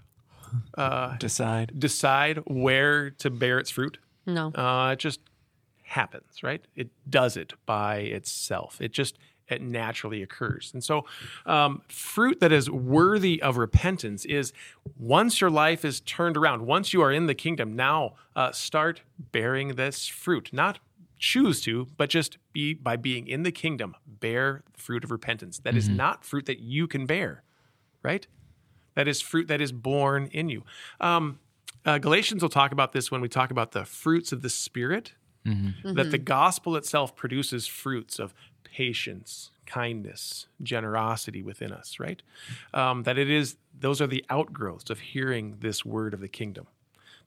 Decide. 1.20 1.78
decide 1.78 2.38
where 2.46 3.10
to 3.12 3.30
bear 3.30 3.60
its 3.60 3.70
fruit? 3.70 3.98
No. 4.26 4.52
Uh, 4.54 4.92
it 4.94 5.00
just 5.00 5.20
happens, 5.84 6.44
right? 6.44 6.64
It 6.76 6.90
does 7.10 7.38
it 7.38 7.54
by 7.66 7.98
itself. 7.98 8.80
It 8.82 8.92
just 8.94 9.18
it 9.48 9.62
naturally 9.62 10.22
occurs. 10.22 10.72
And 10.74 10.84
so, 10.84 11.06
um, 11.46 11.82
fruit 11.88 12.42
that 12.42 12.52
is 12.52 12.70
worthy 12.70 13.42
of 13.42 13.56
repentance 13.56 14.26
is 14.26 14.52
once 15.00 15.40
your 15.40 15.50
life 15.50 15.86
is 15.86 16.02
turned 16.02 16.36
around, 16.36 16.66
once 16.66 16.92
you 16.92 17.02
are 17.02 17.14
in 17.14 17.28
the 17.28 17.34
kingdom, 17.36 17.74
now 17.76 18.16
uh, 18.36 18.52
start 18.52 19.04
bearing 19.32 19.76
this 19.76 20.06
fruit. 20.08 20.50
Not 20.52 20.80
choose 21.18 21.62
to, 21.62 21.88
but 21.98 22.10
just 22.10 22.38
be 22.54 22.74
by 22.74 22.96
being 22.96 23.28
in 23.28 23.44
the 23.44 23.52
kingdom, 23.52 23.96
bear 24.06 24.64
fruit 24.76 25.04
of 25.04 25.12
repentance. 25.12 25.60
That 25.60 25.76
is 25.76 25.90
not 25.98 26.24
fruit 26.24 26.46
that 26.46 26.60
you 26.60 26.88
can 26.88 27.06
bear, 27.06 27.44
right? 28.04 28.28
That 28.96 29.08
is 29.08 29.22
fruit 29.22 29.48
that 29.48 29.62
is 29.62 29.72
born 29.72 30.28
in 30.32 30.50
you. 30.50 30.64
Um, 31.00 31.40
uh, 31.86 31.98
Galatians 32.00 32.42
will 32.42 32.50
talk 32.50 32.72
about 32.72 32.92
this 32.92 33.10
when 33.12 33.22
we 33.22 33.30
talk 33.30 33.52
about 33.52 33.72
the 33.72 33.86
fruits 33.86 34.32
of 34.32 34.42
the 34.42 34.50
Spirit, 34.50 35.14
that 35.96 36.12
the 36.12 36.18
gospel 36.18 36.76
itself 36.76 37.16
produces 37.16 37.68
fruits 37.68 38.20
of 38.20 38.34
patience, 38.66 39.52
kindness, 39.66 40.48
generosity 40.62 41.42
within 41.42 41.72
us, 41.72 42.00
right? 42.02 42.22
Um, 42.74 43.04
that 43.04 43.18
it 43.18 43.30
is, 43.30 43.56
those 43.80 44.02
are 44.02 44.08
the 44.08 44.26
outgrowths 44.30 44.90
of 44.90 45.00
hearing 45.00 45.58
this 45.62 45.86
word 45.86 46.14
of 46.14 46.20
the 46.20 46.28
kingdom 46.28 46.68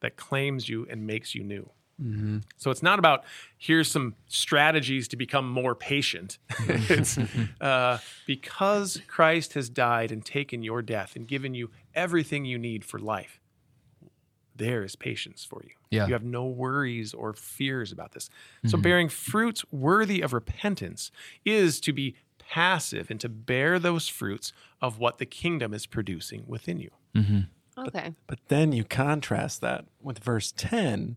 that 0.01 0.17
claims 0.17 0.69
you 0.69 0.87
and 0.91 1.07
makes 1.07 1.35
you 1.35 1.43
new. 1.43 1.71
Mm-hmm. 2.03 2.39
So 2.57 2.71
it's 2.71 2.83
not 2.83 2.99
about 2.99 3.25
here's 3.59 3.91
some 3.91 4.15
strategies 4.27 5.09
to 5.09 5.17
become 5.17 5.49
more 5.51 5.75
patient. 5.75 6.39
it's 6.69 7.19
uh, 7.61 7.99
because 8.27 9.01
Christ 9.07 9.55
has 9.55 9.69
died 9.69 10.11
and 10.11 10.25
taken 10.25 10.63
your 10.63 10.83
death 10.83 11.15
and 11.17 11.29
given 11.29 11.55
you 11.55 11.71
everything 11.95 12.45
you 12.45 12.59
need 12.59 12.85
for 12.85 12.99
life. 12.99 13.41
there 14.57 14.85
is 14.85 14.95
patience 14.95 15.45
for 15.45 15.63
you. 15.65 15.71
Yeah. 15.91 16.07
You 16.07 16.13
have 16.13 16.23
no 16.23 16.45
worries 16.45 17.15
or 17.15 17.33
fears 17.33 17.93
about 17.93 18.13
this. 18.13 18.29
So, 18.67 18.77
mm-hmm. 18.77 18.83
bearing 18.83 19.09
fruits 19.09 19.65
worthy 19.73 20.21
of 20.21 20.33
repentance 20.33 21.11
is 21.45 21.81
to 21.81 21.93
be 21.93 22.15
passive 22.39 23.11
and 23.11 23.21
to 23.21 23.29
bear 23.29 23.79
those 23.79 24.09
fruits 24.09 24.53
of 24.83 24.99
what 24.99 25.19
the 25.19 25.27
kingdom 25.27 25.73
is 25.73 25.87
producing 25.87 26.45
within 26.47 26.79
you. 26.79 26.91
Mm-hmm. 27.15 27.41
Okay. 27.87 28.15
But 28.27 28.41
then 28.49 28.73
you 28.73 28.85
contrast 28.85 29.61
that 29.61 29.87
with 30.03 30.19
verse 30.19 30.53
10. 30.57 31.17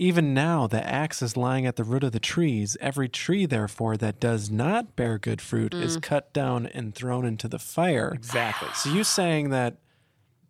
Even 0.00 0.32
now, 0.32 0.66
the 0.66 0.82
axe 0.82 1.20
is 1.20 1.36
lying 1.36 1.66
at 1.66 1.76
the 1.76 1.84
root 1.84 2.02
of 2.02 2.12
the 2.12 2.18
trees. 2.18 2.74
Every 2.80 3.06
tree, 3.06 3.44
therefore, 3.44 3.98
that 3.98 4.18
does 4.18 4.50
not 4.50 4.96
bear 4.96 5.18
good 5.18 5.42
fruit 5.42 5.74
is 5.74 5.98
mm. 5.98 6.02
cut 6.02 6.32
down 6.32 6.66
and 6.68 6.94
thrown 6.94 7.26
into 7.26 7.48
the 7.48 7.58
fire. 7.58 8.10
Exactly. 8.14 8.70
So 8.74 8.88
you 8.88 9.04
saying 9.04 9.50
that 9.50 9.76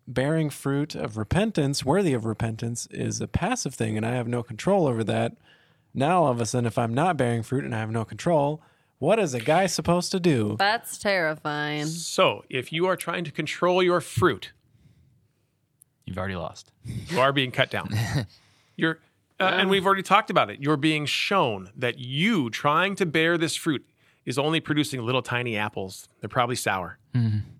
bearing 0.07 0.49
fruit 0.51 0.95
of 0.95 1.17
repentance, 1.17 1.83
worthy 1.83 2.13
of 2.13 2.23
repentance, 2.23 2.87
is 2.91 3.19
a 3.19 3.27
passive 3.27 3.73
thing, 3.73 3.97
and 3.97 4.05
I 4.05 4.11
have 4.11 4.25
no 4.25 4.41
control 4.41 4.87
over 4.87 5.03
that. 5.03 5.35
Now, 5.93 6.23
all 6.23 6.31
of 6.31 6.39
a 6.39 6.45
sudden, 6.45 6.65
if 6.65 6.77
I'm 6.77 6.93
not 6.93 7.17
bearing 7.17 7.43
fruit 7.43 7.65
and 7.65 7.75
I 7.75 7.79
have 7.79 7.91
no 7.91 8.05
control, 8.05 8.61
what 8.99 9.19
is 9.19 9.33
a 9.33 9.41
guy 9.41 9.65
supposed 9.65 10.13
to 10.13 10.21
do? 10.21 10.55
That's 10.59 10.97
terrifying. 10.97 11.87
So, 11.87 12.45
if 12.49 12.71
you 12.71 12.85
are 12.85 12.95
trying 12.95 13.25
to 13.25 13.31
control 13.31 13.83
your 13.83 13.99
fruit, 13.99 14.53
You've 16.05 16.17
already 16.17 16.37
lost. 16.37 16.71
you 16.85 17.19
are 17.19 17.33
being 17.33 17.51
cut 17.51 17.69
down. 17.69 17.89
You're, 18.77 18.99
uh, 19.41 19.49
and 19.59 19.69
we've 19.69 19.85
already 19.85 20.03
talked 20.03 20.29
about 20.29 20.49
it. 20.49 20.61
You're 20.61 20.77
being 20.77 21.05
shown 21.05 21.69
that 21.75 21.99
you 21.99 22.49
trying 22.49 22.95
to 22.95 23.05
bear 23.05 23.37
this 23.37 23.55
fruit 23.55 23.85
is 24.25 24.37
only 24.37 24.59
producing 24.59 25.03
little 25.03 25.21
tiny 25.21 25.57
apples. 25.57 26.07
They're 26.19 26.29
probably 26.29 26.55
sour, 26.55 26.99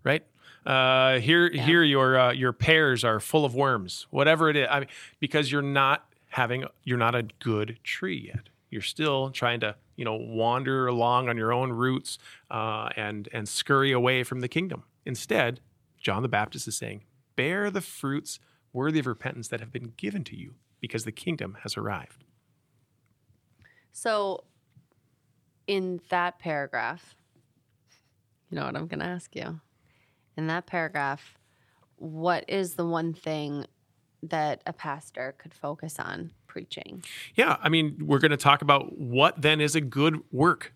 right? 0.04 0.24
Uh, 0.65 1.20
here, 1.20 1.50
here, 1.50 1.84
your 1.84 2.20
uh, 2.20 2.32
your 2.34 2.54
pears 2.54 3.04
are 3.04 3.20
full 3.20 3.46
of 3.46 3.56
worms. 3.56 4.06
Whatever 4.12 4.50
it 4.50 4.56
is, 4.56 4.67
I 4.70 4.82
mean, 4.82 4.89
because 5.20 5.52
you're 5.52 5.63
not 5.63 6.06
having, 6.30 6.65
you're 6.84 7.00
not 7.00 7.15
a 7.15 7.24
good 7.39 7.80
tree 7.84 8.30
yet. 8.34 8.50
You're 8.70 8.84
still 8.84 9.32
trying 9.32 9.60
to, 9.62 9.76
you 9.96 10.06
know, 10.06 10.15
wander 10.15 10.88
along 10.88 11.30
on 11.30 11.36
your 11.36 11.52
own 11.52 11.72
roots 11.74 12.20
uh, 12.52 12.89
and 12.96 13.28
and 13.34 13.50
scurry 13.50 13.91
away 13.91 14.24
from 14.24 14.41
the 14.41 14.48
kingdom. 14.48 14.84
Instead, 15.06 15.62
John 16.00 16.22
the 16.22 16.30
Baptist 16.30 16.67
is 16.67 16.78
saying, 16.78 17.04
bear 17.36 17.72
the 17.72 17.82
fruits 17.82 18.39
worthy 18.72 19.00
of 19.00 19.08
repentance 19.08 19.48
that 19.48 19.60
have 19.60 19.72
been 19.72 19.94
given 19.98 20.24
to 20.26 20.36
you 20.36 20.54
because 20.82 21.06
the 21.06 21.12
kingdom 21.12 21.58
has 21.63 21.78
arrived. 21.78 22.26
So, 23.94 24.44
in 25.67 26.02
that 26.10 26.39
paragraph, 26.39 27.15
you 28.50 28.58
know 28.58 28.65
what 28.65 28.76
I'm 28.76 28.88
going 28.88 29.00
to 29.00 29.06
ask 29.06 29.36
you? 29.36 29.62
In 30.36 30.48
that 30.48 30.65
paragraph, 30.65 31.38
what 31.98 32.44
is 32.50 32.76
the 32.76 32.86
one 32.86 33.13
thing 33.13 33.65
that 34.24 34.62
a 34.65 34.74
pastor 34.74 35.36
could 35.38 35.54
focus 35.54 36.00
on 36.00 36.32
preaching? 36.48 37.04
Yeah, 37.36 37.58
I 37.62 37.70
mean, 37.70 37.98
we're 38.02 38.20
going 38.20 38.32
to 38.32 38.38
talk 38.38 38.62
about 38.62 38.98
what 38.98 39.41
then 39.41 39.62
is 39.62 39.76
a 39.76 39.82
good 39.82 40.20
work. 40.32 40.74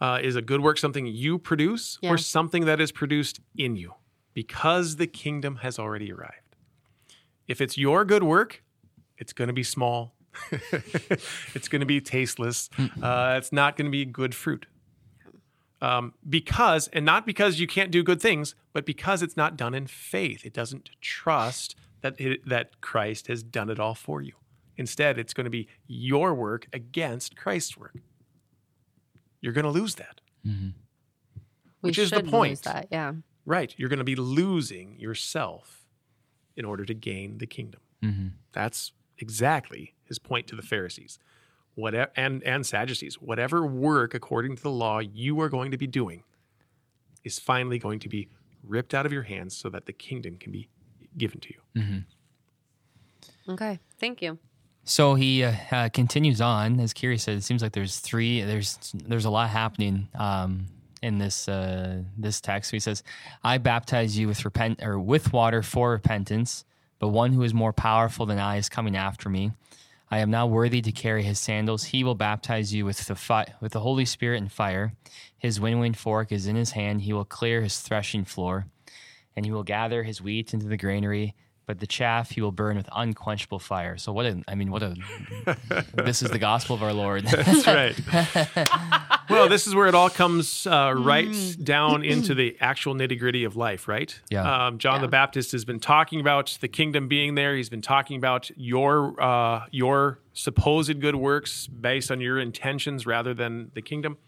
Uh, 0.00 0.18
is 0.20 0.34
a 0.34 0.42
good 0.42 0.60
work 0.60 0.78
something 0.78 1.06
you 1.06 1.38
produce 1.38 1.96
Yeah. 2.02 2.10
or 2.10 2.18
something 2.18 2.64
that 2.64 2.80
is 2.80 2.90
produced 2.90 3.38
in 3.56 3.76
you 3.76 3.94
because 4.34 4.96
the 4.96 5.06
kingdom 5.06 5.56
has 5.56 5.78
already 5.78 6.12
arrived? 6.12 6.56
If 7.46 7.60
it's 7.60 7.78
your 7.78 8.04
good 8.04 8.24
work, 8.24 8.64
it's 9.18 9.32
going 9.32 9.48
to 9.48 9.54
be 9.54 9.62
small. 9.62 10.14
it's 11.54 11.68
going 11.68 11.80
to 11.80 11.86
be 11.86 12.00
tasteless. 12.00 12.70
Uh, 13.02 13.34
it's 13.38 13.52
not 13.52 13.76
going 13.76 13.86
to 13.86 13.90
be 13.90 14.04
good 14.04 14.34
fruit. 14.34 14.66
Um, 15.80 16.14
because, 16.28 16.88
and 16.92 17.04
not 17.04 17.26
because 17.26 17.58
you 17.58 17.66
can't 17.66 17.90
do 17.90 18.02
good 18.02 18.20
things, 18.22 18.54
but 18.72 18.86
because 18.86 19.22
it's 19.22 19.36
not 19.36 19.56
done 19.56 19.74
in 19.74 19.86
faith. 19.88 20.46
It 20.46 20.52
doesn't 20.52 20.90
trust 21.00 21.74
that, 22.02 22.20
it, 22.20 22.48
that 22.48 22.80
Christ 22.80 23.26
has 23.26 23.42
done 23.42 23.68
it 23.68 23.80
all 23.80 23.94
for 23.94 24.22
you. 24.22 24.32
Instead, 24.76 25.18
it's 25.18 25.34
going 25.34 25.44
to 25.44 25.50
be 25.50 25.68
your 25.86 26.34
work 26.34 26.68
against 26.72 27.36
Christ's 27.36 27.76
work. 27.76 27.96
You're 29.40 29.52
going 29.52 29.64
to 29.64 29.70
lose 29.70 29.96
that. 29.96 30.20
We 31.82 31.88
Which 31.88 31.98
is 31.98 32.10
the 32.10 32.16
should 32.16 32.26
lose 32.26 32.30
point. 32.30 32.62
That, 32.62 32.86
yeah. 32.90 33.12
Right. 33.44 33.74
You're 33.76 33.88
going 33.88 33.98
to 33.98 34.04
be 34.04 34.14
losing 34.14 34.98
yourself 34.98 35.84
in 36.56 36.64
order 36.64 36.84
to 36.84 36.94
gain 36.94 37.38
the 37.38 37.46
kingdom. 37.46 37.80
That's 38.52 38.92
exactly 39.22 39.94
his 40.04 40.18
point 40.18 40.46
to 40.48 40.56
the 40.56 40.62
Pharisees 40.62 41.18
whatever, 41.74 42.10
and, 42.16 42.42
and 42.42 42.66
Sadducees. 42.66 43.20
Whatever 43.20 43.64
work 43.66 44.14
according 44.14 44.56
to 44.56 44.62
the 44.62 44.70
law 44.70 44.98
you 44.98 45.40
are 45.40 45.48
going 45.48 45.70
to 45.70 45.78
be 45.78 45.86
doing 45.86 46.22
is 47.24 47.38
finally 47.38 47.78
going 47.78 47.98
to 48.00 48.08
be 48.08 48.28
ripped 48.62 48.94
out 48.94 49.06
of 49.06 49.12
your 49.12 49.22
hands 49.22 49.56
so 49.56 49.68
that 49.70 49.86
the 49.86 49.92
kingdom 49.92 50.36
can 50.36 50.52
be 50.52 50.68
given 51.16 51.40
to 51.40 51.48
you. 51.50 51.60
Okay. 53.48 53.78
Thank 53.98 54.22
you. 54.22 54.38
So 54.84 55.14
he 55.14 55.44
uh, 55.44 55.54
uh, 55.70 55.88
continues 55.90 56.40
on, 56.40 56.80
as 56.80 56.92
Kiri 56.92 57.18
said. 57.18 57.36
It 57.36 57.44
seems 57.44 57.62
like 57.62 57.72
there's 57.72 57.98
three. 57.98 58.42
There's 58.42 58.92
there's 58.94 59.24
a 59.24 59.30
lot 59.30 59.48
happening 59.48 60.08
um, 60.16 60.66
in 61.02 61.18
this 61.18 61.48
uh, 61.48 62.02
this 62.18 62.40
text. 62.40 62.72
He 62.72 62.80
says, 62.80 63.04
"I 63.44 63.58
baptize 63.58 64.18
you 64.18 64.26
with 64.26 64.44
repent 64.44 64.82
or 64.82 64.98
with 64.98 65.32
water 65.32 65.62
for 65.62 65.90
repentance, 65.92 66.64
but 67.02 67.08
one 67.08 67.32
who 67.32 67.42
is 67.42 67.52
more 67.52 67.72
powerful 67.72 68.26
than 68.26 68.38
I 68.38 68.58
is 68.58 68.68
coming 68.68 68.94
after 68.94 69.28
me. 69.28 69.50
I 70.08 70.18
am 70.18 70.30
not 70.30 70.50
worthy 70.50 70.80
to 70.82 70.92
carry 70.92 71.24
his 71.24 71.40
sandals. 71.40 71.82
He 71.82 72.04
will 72.04 72.14
baptize 72.14 72.72
you 72.72 72.84
with 72.84 73.04
the 73.06 73.16
fi- 73.16 73.52
with 73.60 73.72
the 73.72 73.80
Holy 73.80 74.04
Spirit 74.04 74.40
and 74.40 74.52
fire. 74.52 74.92
His 75.36 75.58
winnowing 75.58 75.94
fork 75.94 76.30
is 76.30 76.46
in 76.46 76.54
his 76.54 76.70
hand. 76.70 77.00
He 77.00 77.12
will 77.12 77.24
clear 77.24 77.60
his 77.60 77.80
threshing 77.80 78.24
floor, 78.24 78.66
and 79.34 79.44
he 79.44 79.50
will 79.50 79.64
gather 79.64 80.04
his 80.04 80.22
wheat 80.22 80.54
into 80.54 80.68
the 80.68 80.76
granary." 80.76 81.34
But 81.66 81.80
the 81.80 81.88
chaff 81.88 82.30
he 82.30 82.40
will 82.40 82.52
burn 82.52 82.76
with 82.76 82.88
unquenchable 82.92 83.58
fire. 83.58 83.96
So 83.96 84.12
what 84.12 84.26
a, 84.26 84.40
I 84.46 84.54
mean, 84.54 84.70
what 84.70 84.84
a, 84.84 84.94
this 85.94 86.22
is 86.22 86.30
the 86.30 86.38
gospel 86.38 86.76
of 86.76 86.84
our 86.84 86.92
Lord. 86.92 87.24
That's 87.24 87.66
right. 87.66 87.98
well, 89.30 89.48
this 89.48 89.66
is 89.66 89.74
where 89.74 89.86
it 89.86 89.94
all 89.94 90.10
comes 90.10 90.66
uh, 90.66 90.94
right 90.96 91.56
down 91.62 92.04
into 92.04 92.34
the 92.34 92.56
actual 92.60 92.94
nitty 92.94 93.18
gritty 93.18 93.44
of 93.44 93.56
life, 93.56 93.88
right? 93.88 94.18
Yeah. 94.30 94.66
Um, 94.66 94.78
John 94.78 95.00
the 95.00 95.08
Baptist 95.08 95.52
has 95.52 95.64
been 95.64 95.80
talking 95.80 96.20
about 96.20 96.58
the 96.60 96.68
kingdom 96.68 97.08
being 97.08 97.34
there. 97.34 97.54
He's 97.56 97.68
been 97.70 97.82
talking 97.82 98.16
about 98.16 98.50
your 98.56 99.20
uh, 99.22 99.66
your 99.70 100.18
supposed 100.32 101.00
good 101.00 101.16
works 101.16 101.66
based 101.66 102.10
on 102.10 102.20
your 102.20 102.38
intentions 102.38 103.06
rather 103.06 103.34
than 103.34 103.70
the 103.74 103.82
kingdom, 103.82 104.18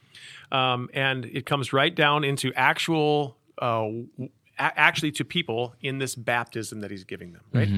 um, 0.53 0.89
and 0.95 1.25
it 1.27 1.47
comes 1.47 1.73
right 1.73 1.95
down 1.95 2.25
into 2.25 2.53
actual. 2.55 3.37
Uh, 3.59 3.83
w- 3.83 4.09
a- 4.59 4.79
actually, 4.79 5.11
to 5.13 5.25
people 5.25 5.75
in 5.81 5.99
this 5.99 6.15
baptism 6.15 6.81
that 6.81 6.91
he's 6.91 7.05
giving 7.05 7.33
them, 7.33 7.43
right? 7.53 7.69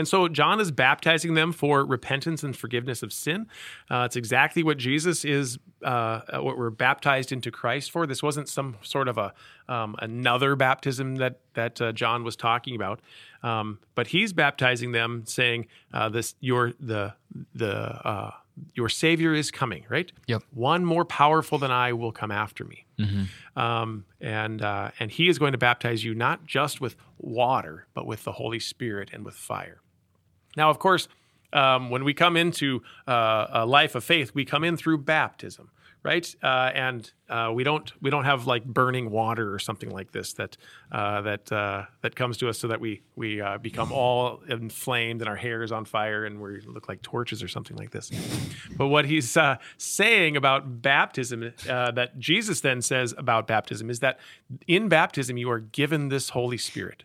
And 0.00 0.08
so 0.08 0.28
John 0.28 0.60
is 0.60 0.70
baptizing 0.70 1.34
them 1.34 1.52
for 1.52 1.84
repentance 1.84 2.42
and 2.42 2.56
forgiveness 2.56 3.02
of 3.02 3.12
sin. 3.12 3.46
Uh, 3.90 4.04
it's 4.06 4.16
exactly 4.16 4.62
what 4.62 4.78
Jesus 4.78 5.26
is, 5.26 5.58
uh, 5.84 6.40
what 6.40 6.56
we're 6.56 6.70
baptized 6.70 7.32
into 7.32 7.50
Christ 7.50 7.90
for. 7.90 8.06
This 8.06 8.22
wasn't 8.22 8.48
some 8.48 8.78
sort 8.80 9.08
of 9.08 9.18
a 9.18 9.34
um, 9.68 9.96
another 9.98 10.56
baptism 10.56 11.16
that 11.16 11.40
that 11.52 11.80
uh, 11.82 11.92
John 11.92 12.24
was 12.24 12.34
talking 12.34 12.74
about, 12.74 13.00
um, 13.42 13.78
but 13.94 14.06
he's 14.06 14.32
baptizing 14.32 14.92
them, 14.92 15.24
saying, 15.26 15.66
uh, 15.92 16.08
"This 16.08 16.34
your 16.40 16.72
the 16.80 17.12
the 17.54 17.74
uh, 17.76 18.30
your 18.74 18.88
Savior 18.88 19.34
is 19.34 19.50
coming." 19.50 19.84
Right? 19.90 20.10
Yep. 20.28 20.44
One 20.54 20.82
more 20.82 21.04
powerful 21.04 21.58
than 21.58 21.70
I 21.70 21.92
will 21.92 22.12
come 22.12 22.30
after 22.30 22.64
me 22.64 22.86
um, 23.56 24.04
and 24.20 24.62
uh, 24.62 24.90
and 24.98 25.10
he 25.10 25.28
is 25.28 25.38
going 25.38 25.52
to 25.52 25.58
baptize 25.58 26.04
you 26.04 26.14
not 26.14 26.46
just 26.46 26.80
with 26.80 26.96
water, 27.18 27.86
but 27.94 28.06
with 28.06 28.24
the 28.24 28.32
Holy 28.32 28.60
Spirit 28.60 29.10
and 29.12 29.24
with 29.24 29.34
fire. 29.34 29.80
Now, 30.56 30.70
of 30.70 30.78
course, 30.78 31.08
um, 31.52 31.90
when 31.90 32.04
we 32.04 32.14
come 32.14 32.36
into 32.36 32.82
uh, 33.06 33.46
a 33.50 33.66
life 33.66 33.94
of 33.94 34.04
faith, 34.04 34.32
we 34.34 34.44
come 34.44 34.64
in 34.64 34.76
through 34.76 34.98
baptism, 34.98 35.70
right? 36.02 36.32
Uh, 36.42 36.70
and 36.74 37.10
uh, 37.28 37.50
we 37.52 37.64
don't 37.64 37.92
we 38.00 38.10
don't 38.10 38.24
have 38.24 38.46
like 38.46 38.64
burning 38.64 39.10
water 39.10 39.52
or 39.52 39.58
something 39.58 39.90
like 39.90 40.12
this 40.12 40.32
that 40.34 40.56
uh, 40.92 41.20
that 41.22 41.50
uh, 41.50 41.86
that 42.02 42.14
comes 42.14 42.36
to 42.38 42.48
us 42.48 42.58
so 42.58 42.68
that 42.68 42.80
we 42.80 43.02
we 43.16 43.40
uh, 43.40 43.58
become 43.58 43.92
all 43.92 44.40
inflamed 44.48 45.22
and 45.22 45.28
our 45.28 45.36
hair 45.36 45.62
is 45.62 45.72
on 45.72 45.84
fire 45.84 46.24
and 46.24 46.40
we 46.40 46.60
look 46.62 46.88
like 46.88 47.02
torches 47.02 47.42
or 47.42 47.48
something 47.48 47.76
like 47.76 47.90
this. 47.90 48.10
But 48.76 48.86
what 48.86 49.04
he's 49.04 49.36
uh, 49.36 49.56
saying 49.76 50.36
about 50.36 50.82
baptism, 50.82 51.52
uh, 51.68 51.90
that 51.92 52.18
Jesus 52.18 52.60
then 52.60 52.80
says 52.80 53.12
about 53.18 53.46
baptism, 53.46 53.90
is 53.90 54.00
that 54.00 54.20
in 54.66 54.88
baptism 54.88 55.36
you 55.36 55.50
are 55.50 55.60
given 55.60 56.08
this 56.10 56.30
Holy 56.30 56.58
Spirit 56.58 57.02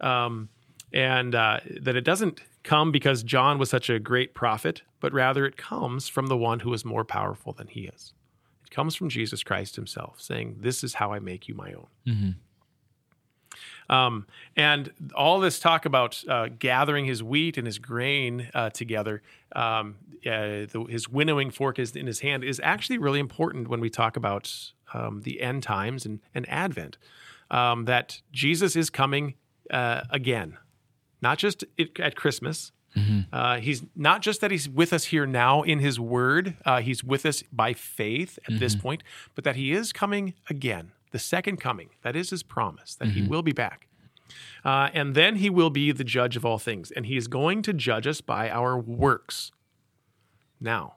um, 0.00 0.48
and 0.92 1.34
uh, 1.34 1.60
that 1.80 1.96
it 1.96 2.04
doesn't 2.04 2.40
come 2.62 2.92
because 2.92 3.22
John 3.22 3.58
was 3.58 3.70
such 3.70 3.90
a 3.90 3.98
great 3.98 4.34
prophet, 4.34 4.82
but 5.00 5.12
rather 5.12 5.44
it 5.46 5.56
comes 5.56 6.08
from 6.08 6.26
the 6.26 6.36
one 6.36 6.60
who 6.60 6.72
is 6.72 6.84
more 6.84 7.04
powerful 7.04 7.52
than 7.52 7.68
he 7.68 7.82
is. 7.82 8.12
It 8.64 8.70
comes 8.70 8.94
from 8.94 9.08
Jesus 9.08 9.42
Christ 9.42 9.76
himself, 9.76 10.20
saying, 10.20 10.56
This 10.60 10.84
is 10.84 10.94
how 10.94 11.12
I 11.12 11.18
make 11.18 11.48
you 11.48 11.54
my 11.54 11.72
own. 11.72 11.86
Um, 13.90 14.26
and 14.56 14.90
all 15.14 15.40
this 15.40 15.58
talk 15.58 15.84
about 15.84 16.22
uh, 16.28 16.48
gathering 16.58 17.04
his 17.04 17.22
wheat 17.22 17.58
and 17.58 17.66
his 17.66 17.78
grain 17.78 18.48
uh, 18.54 18.70
together, 18.70 19.22
um, 19.54 19.96
uh, 20.24 20.66
the, 20.70 20.86
his 20.88 21.08
winnowing 21.08 21.50
fork 21.50 21.78
is 21.78 21.96
in 21.96 22.06
his 22.06 22.20
hand, 22.20 22.44
is 22.44 22.60
actually 22.62 22.98
really 22.98 23.20
important 23.20 23.68
when 23.68 23.80
we 23.80 23.90
talk 23.90 24.16
about 24.16 24.72
um, 24.94 25.22
the 25.22 25.42
end 25.42 25.62
times 25.62 26.06
and, 26.06 26.20
and 26.34 26.48
Advent. 26.48 26.96
Um, 27.50 27.84
that 27.84 28.22
Jesus 28.32 28.76
is 28.76 28.88
coming 28.88 29.34
uh, 29.70 30.02
again. 30.08 30.56
Not 31.22 31.38
just 31.38 31.64
it, 31.78 31.98
at 32.00 32.16
Christmas. 32.16 32.72
Uh, 33.32 33.56
he's 33.58 33.82
not 33.96 34.20
just 34.20 34.42
that 34.42 34.50
he's 34.50 34.68
with 34.68 34.92
us 34.92 35.04
here 35.04 35.24
now 35.24 35.62
in 35.62 35.78
his 35.78 35.98
word, 35.98 36.58
uh, 36.66 36.82
he's 36.82 37.02
with 37.02 37.24
us 37.24 37.42
by 37.50 37.72
faith 37.72 38.38
at 38.46 38.58
this 38.58 38.74
point, 38.76 39.02
but 39.34 39.44
that 39.44 39.56
he 39.56 39.72
is 39.72 39.94
coming 39.94 40.34
again, 40.50 40.92
the 41.10 41.18
second 41.18 41.56
coming. 41.58 41.88
That 42.02 42.14
is 42.16 42.28
his 42.28 42.42
promise, 42.42 42.94
that 42.96 43.08
he 43.08 43.22
will 43.22 43.40
be 43.42 43.52
back. 43.52 43.88
Uh, 44.62 44.90
and 44.92 45.14
then 45.14 45.36
he 45.36 45.48
will 45.48 45.70
be 45.70 45.90
the 45.90 46.04
judge 46.04 46.36
of 46.36 46.44
all 46.44 46.58
things, 46.58 46.90
and 46.90 47.06
he 47.06 47.16
is 47.16 47.28
going 47.28 47.62
to 47.62 47.72
judge 47.72 48.06
us 48.06 48.20
by 48.20 48.50
our 48.50 48.76
works. 48.78 49.52
Now, 50.60 50.96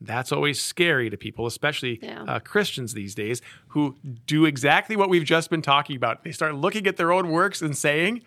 that's 0.00 0.30
always 0.32 0.60
scary 0.60 1.08
to 1.10 1.16
people, 1.16 1.46
especially 1.46 1.98
Yeah. 2.02 2.22
uh, 2.24 2.38
Christians 2.40 2.94
these 2.94 3.14
days, 3.14 3.40
who 3.68 3.96
do 4.26 4.44
exactly 4.44 4.96
what 4.96 5.08
we've 5.08 5.24
just 5.24 5.50
been 5.50 5.62
talking 5.62 5.96
about. 5.96 6.24
They 6.24 6.32
start 6.32 6.54
looking 6.56 6.86
at 6.86 6.96
their 6.96 7.12
own 7.12 7.28
works 7.30 7.62
and 7.62 7.76
saying, 7.76 8.22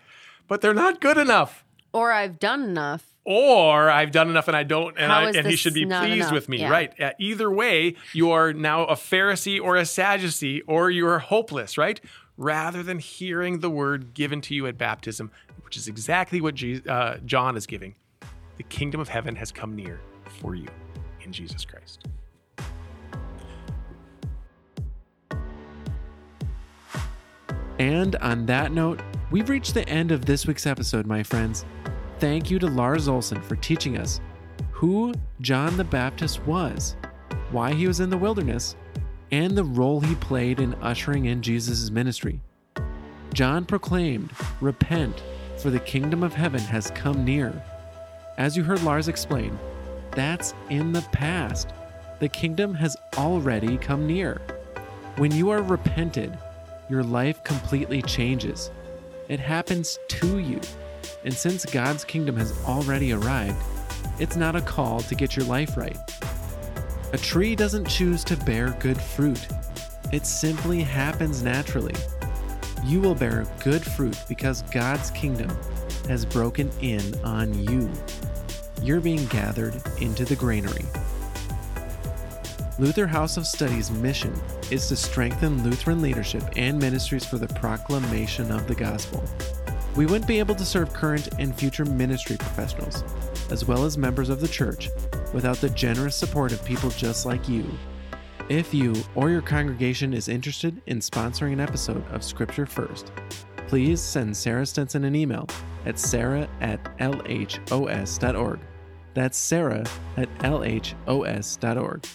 but 0.48 0.60
they're 0.60 0.74
not 0.74 1.00
good 1.00 1.16
enough. 1.18 1.64
Or 1.92 2.12
I've 2.12 2.38
done 2.38 2.62
enough. 2.62 3.06
Or 3.24 3.88
I've 3.88 4.10
done 4.10 4.28
enough 4.28 4.48
and 4.48 4.56
I 4.56 4.64
don't, 4.64 4.98
and, 4.98 5.12
How 5.12 5.20
I, 5.20 5.28
is 5.30 5.36
and 5.36 5.46
he 5.46 5.54
should 5.54 5.74
be 5.74 5.86
pleased 5.86 6.14
enough? 6.16 6.32
with 6.32 6.48
me. 6.48 6.58
Yeah. 6.60 6.70
Right. 6.70 7.00
Uh, 7.00 7.12
either 7.20 7.50
way, 7.50 7.94
you 8.12 8.30
are 8.32 8.52
now 8.52 8.84
a 8.84 8.94
Pharisee 8.94 9.60
or 9.62 9.76
a 9.76 9.84
Sadducee, 9.86 10.62
or 10.62 10.90
you 10.90 11.06
are 11.06 11.20
hopeless, 11.20 11.78
right? 11.78 12.00
Rather 12.36 12.82
than 12.82 12.98
hearing 12.98 13.60
the 13.60 13.70
word 13.70 14.14
given 14.14 14.40
to 14.40 14.54
you 14.54 14.66
at 14.66 14.76
baptism, 14.76 15.30
which 15.62 15.76
is 15.76 15.86
exactly 15.86 16.40
what 16.40 16.56
Je- 16.56 16.82
uh, 16.88 17.18
John 17.24 17.56
is 17.56 17.66
giving. 17.66 17.94
The 18.56 18.64
kingdom 18.64 19.00
of 19.00 19.08
heaven 19.08 19.36
has 19.36 19.52
come 19.52 19.76
near 19.76 20.00
for 20.40 20.54
you 20.56 20.68
in 21.22 21.32
Jesus 21.32 21.64
Christ. 21.64 22.08
And 27.78 28.16
on 28.16 28.46
that 28.46 28.72
note, 28.72 29.00
we've 29.32 29.48
reached 29.48 29.72
the 29.72 29.88
end 29.88 30.12
of 30.12 30.26
this 30.26 30.46
week's 30.46 30.66
episode, 30.66 31.06
my 31.06 31.22
friends. 31.22 31.64
Thank 32.18 32.50
you 32.50 32.58
to 32.58 32.66
Lars 32.66 33.08
Olson 33.08 33.40
for 33.40 33.56
teaching 33.56 33.96
us 33.96 34.20
who 34.70 35.14
John 35.40 35.78
the 35.78 35.84
Baptist 35.84 36.44
was, 36.44 36.96
why 37.50 37.72
he 37.72 37.88
was 37.88 38.00
in 38.00 38.10
the 38.10 38.18
wilderness, 38.18 38.76
and 39.30 39.56
the 39.56 39.64
role 39.64 40.00
he 40.00 40.14
played 40.16 40.60
in 40.60 40.74
ushering 40.82 41.24
in 41.24 41.40
Jesus' 41.40 41.90
ministry. 41.90 42.42
John 43.32 43.64
proclaimed, 43.64 44.30
Repent, 44.60 45.22
for 45.56 45.70
the 45.70 45.80
kingdom 45.80 46.22
of 46.22 46.34
heaven 46.34 46.60
has 46.60 46.90
come 46.90 47.24
near. 47.24 47.64
As 48.36 48.54
you 48.54 48.62
heard 48.62 48.82
Lars 48.82 49.08
explain, 49.08 49.58
that's 50.10 50.52
in 50.68 50.92
the 50.92 51.02
past. 51.12 51.70
The 52.20 52.28
kingdom 52.28 52.74
has 52.74 52.96
already 53.16 53.78
come 53.78 54.06
near. 54.06 54.42
When 55.16 55.32
you 55.32 55.48
are 55.48 55.62
repented, 55.62 56.36
your 56.90 57.02
life 57.02 57.42
completely 57.44 58.02
changes. 58.02 58.70
It 59.32 59.40
happens 59.40 59.98
to 60.08 60.40
you. 60.40 60.60
And 61.24 61.32
since 61.32 61.64
God's 61.64 62.04
kingdom 62.04 62.36
has 62.36 62.52
already 62.66 63.14
arrived, 63.14 63.56
it's 64.18 64.36
not 64.36 64.54
a 64.54 64.60
call 64.60 65.00
to 65.00 65.14
get 65.14 65.34
your 65.34 65.46
life 65.46 65.74
right. 65.74 65.96
A 67.14 67.16
tree 67.16 67.56
doesn't 67.56 67.88
choose 67.88 68.24
to 68.24 68.36
bear 68.36 68.76
good 68.78 69.00
fruit, 69.00 69.48
it 70.12 70.26
simply 70.26 70.82
happens 70.82 71.42
naturally. 71.42 71.94
You 72.84 73.00
will 73.00 73.14
bear 73.14 73.46
good 73.64 73.82
fruit 73.82 74.18
because 74.28 74.60
God's 74.64 75.10
kingdom 75.12 75.48
has 76.08 76.26
broken 76.26 76.70
in 76.82 77.02
on 77.24 77.54
you. 77.54 77.90
You're 78.82 79.00
being 79.00 79.24
gathered 79.28 79.80
into 79.98 80.26
the 80.26 80.36
granary. 80.36 80.84
Luther 82.78 83.06
House 83.06 83.38
of 83.38 83.46
Studies' 83.46 83.90
mission 83.90 84.34
is 84.72 84.88
to 84.88 84.96
strengthen 84.96 85.62
Lutheran 85.62 86.00
leadership 86.00 86.42
and 86.56 86.78
ministries 86.78 87.26
for 87.26 87.36
the 87.36 87.46
proclamation 87.46 88.50
of 88.50 88.66
the 88.66 88.74
gospel. 88.74 89.22
We 89.94 90.06
wouldn't 90.06 90.26
be 90.26 90.38
able 90.38 90.54
to 90.54 90.64
serve 90.64 90.94
current 90.94 91.28
and 91.38 91.54
future 91.54 91.84
ministry 91.84 92.38
professionals, 92.38 93.04
as 93.50 93.66
well 93.66 93.84
as 93.84 93.98
members 93.98 94.30
of 94.30 94.40
the 94.40 94.48
church, 94.48 94.88
without 95.34 95.58
the 95.58 95.68
generous 95.68 96.16
support 96.16 96.52
of 96.52 96.64
people 96.64 96.88
just 96.88 97.26
like 97.26 97.50
you. 97.50 97.66
If 98.48 98.72
you 98.72 98.94
or 99.14 99.28
your 99.28 99.42
congregation 99.42 100.14
is 100.14 100.28
interested 100.28 100.80
in 100.86 101.00
sponsoring 101.00 101.52
an 101.52 101.60
episode 101.60 102.04
of 102.10 102.24
Scripture 102.24 102.64
First, 102.64 103.12
please 103.68 104.00
send 104.00 104.34
Sarah 104.34 104.64
Stinson 104.64 105.04
an 105.04 105.14
email 105.14 105.46
at 105.84 105.98
sarah 105.98 106.48
at 106.62 106.82
lhos.org. 106.98 108.60
That's 109.14 109.36
sarah 109.36 109.84
at 110.16 110.34
lhos.org. 110.38 112.06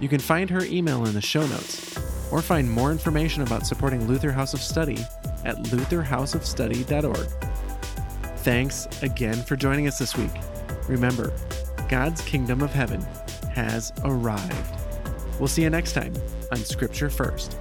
You 0.00 0.08
can 0.08 0.18
find 0.20 0.50
her 0.50 0.64
email 0.64 1.04
in 1.06 1.14
the 1.14 1.20
show 1.20 1.46
notes, 1.46 1.98
or 2.30 2.42
find 2.42 2.70
more 2.70 2.90
information 2.90 3.42
about 3.42 3.66
supporting 3.66 4.06
Luther 4.06 4.32
House 4.32 4.54
of 4.54 4.60
Study 4.60 4.98
at 5.44 5.56
lutherhouseofstudy.org. 5.56 7.28
Thanks 8.38 8.88
again 9.02 9.36
for 9.42 9.54
joining 9.56 9.86
us 9.86 9.98
this 9.98 10.16
week. 10.16 10.32
Remember, 10.88 11.32
God's 11.88 12.20
kingdom 12.22 12.62
of 12.62 12.72
heaven 12.72 13.00
has 13.54 13.92
arrived. 14.04 14.76
We'll 15.38 15.48
see 15.48 15.62
you 15.62 15.70
next 15.70 15.92
time 15.92 16.12
on 16.50 16.58
Scripture 16.58 17.10
First. 17.10 17.56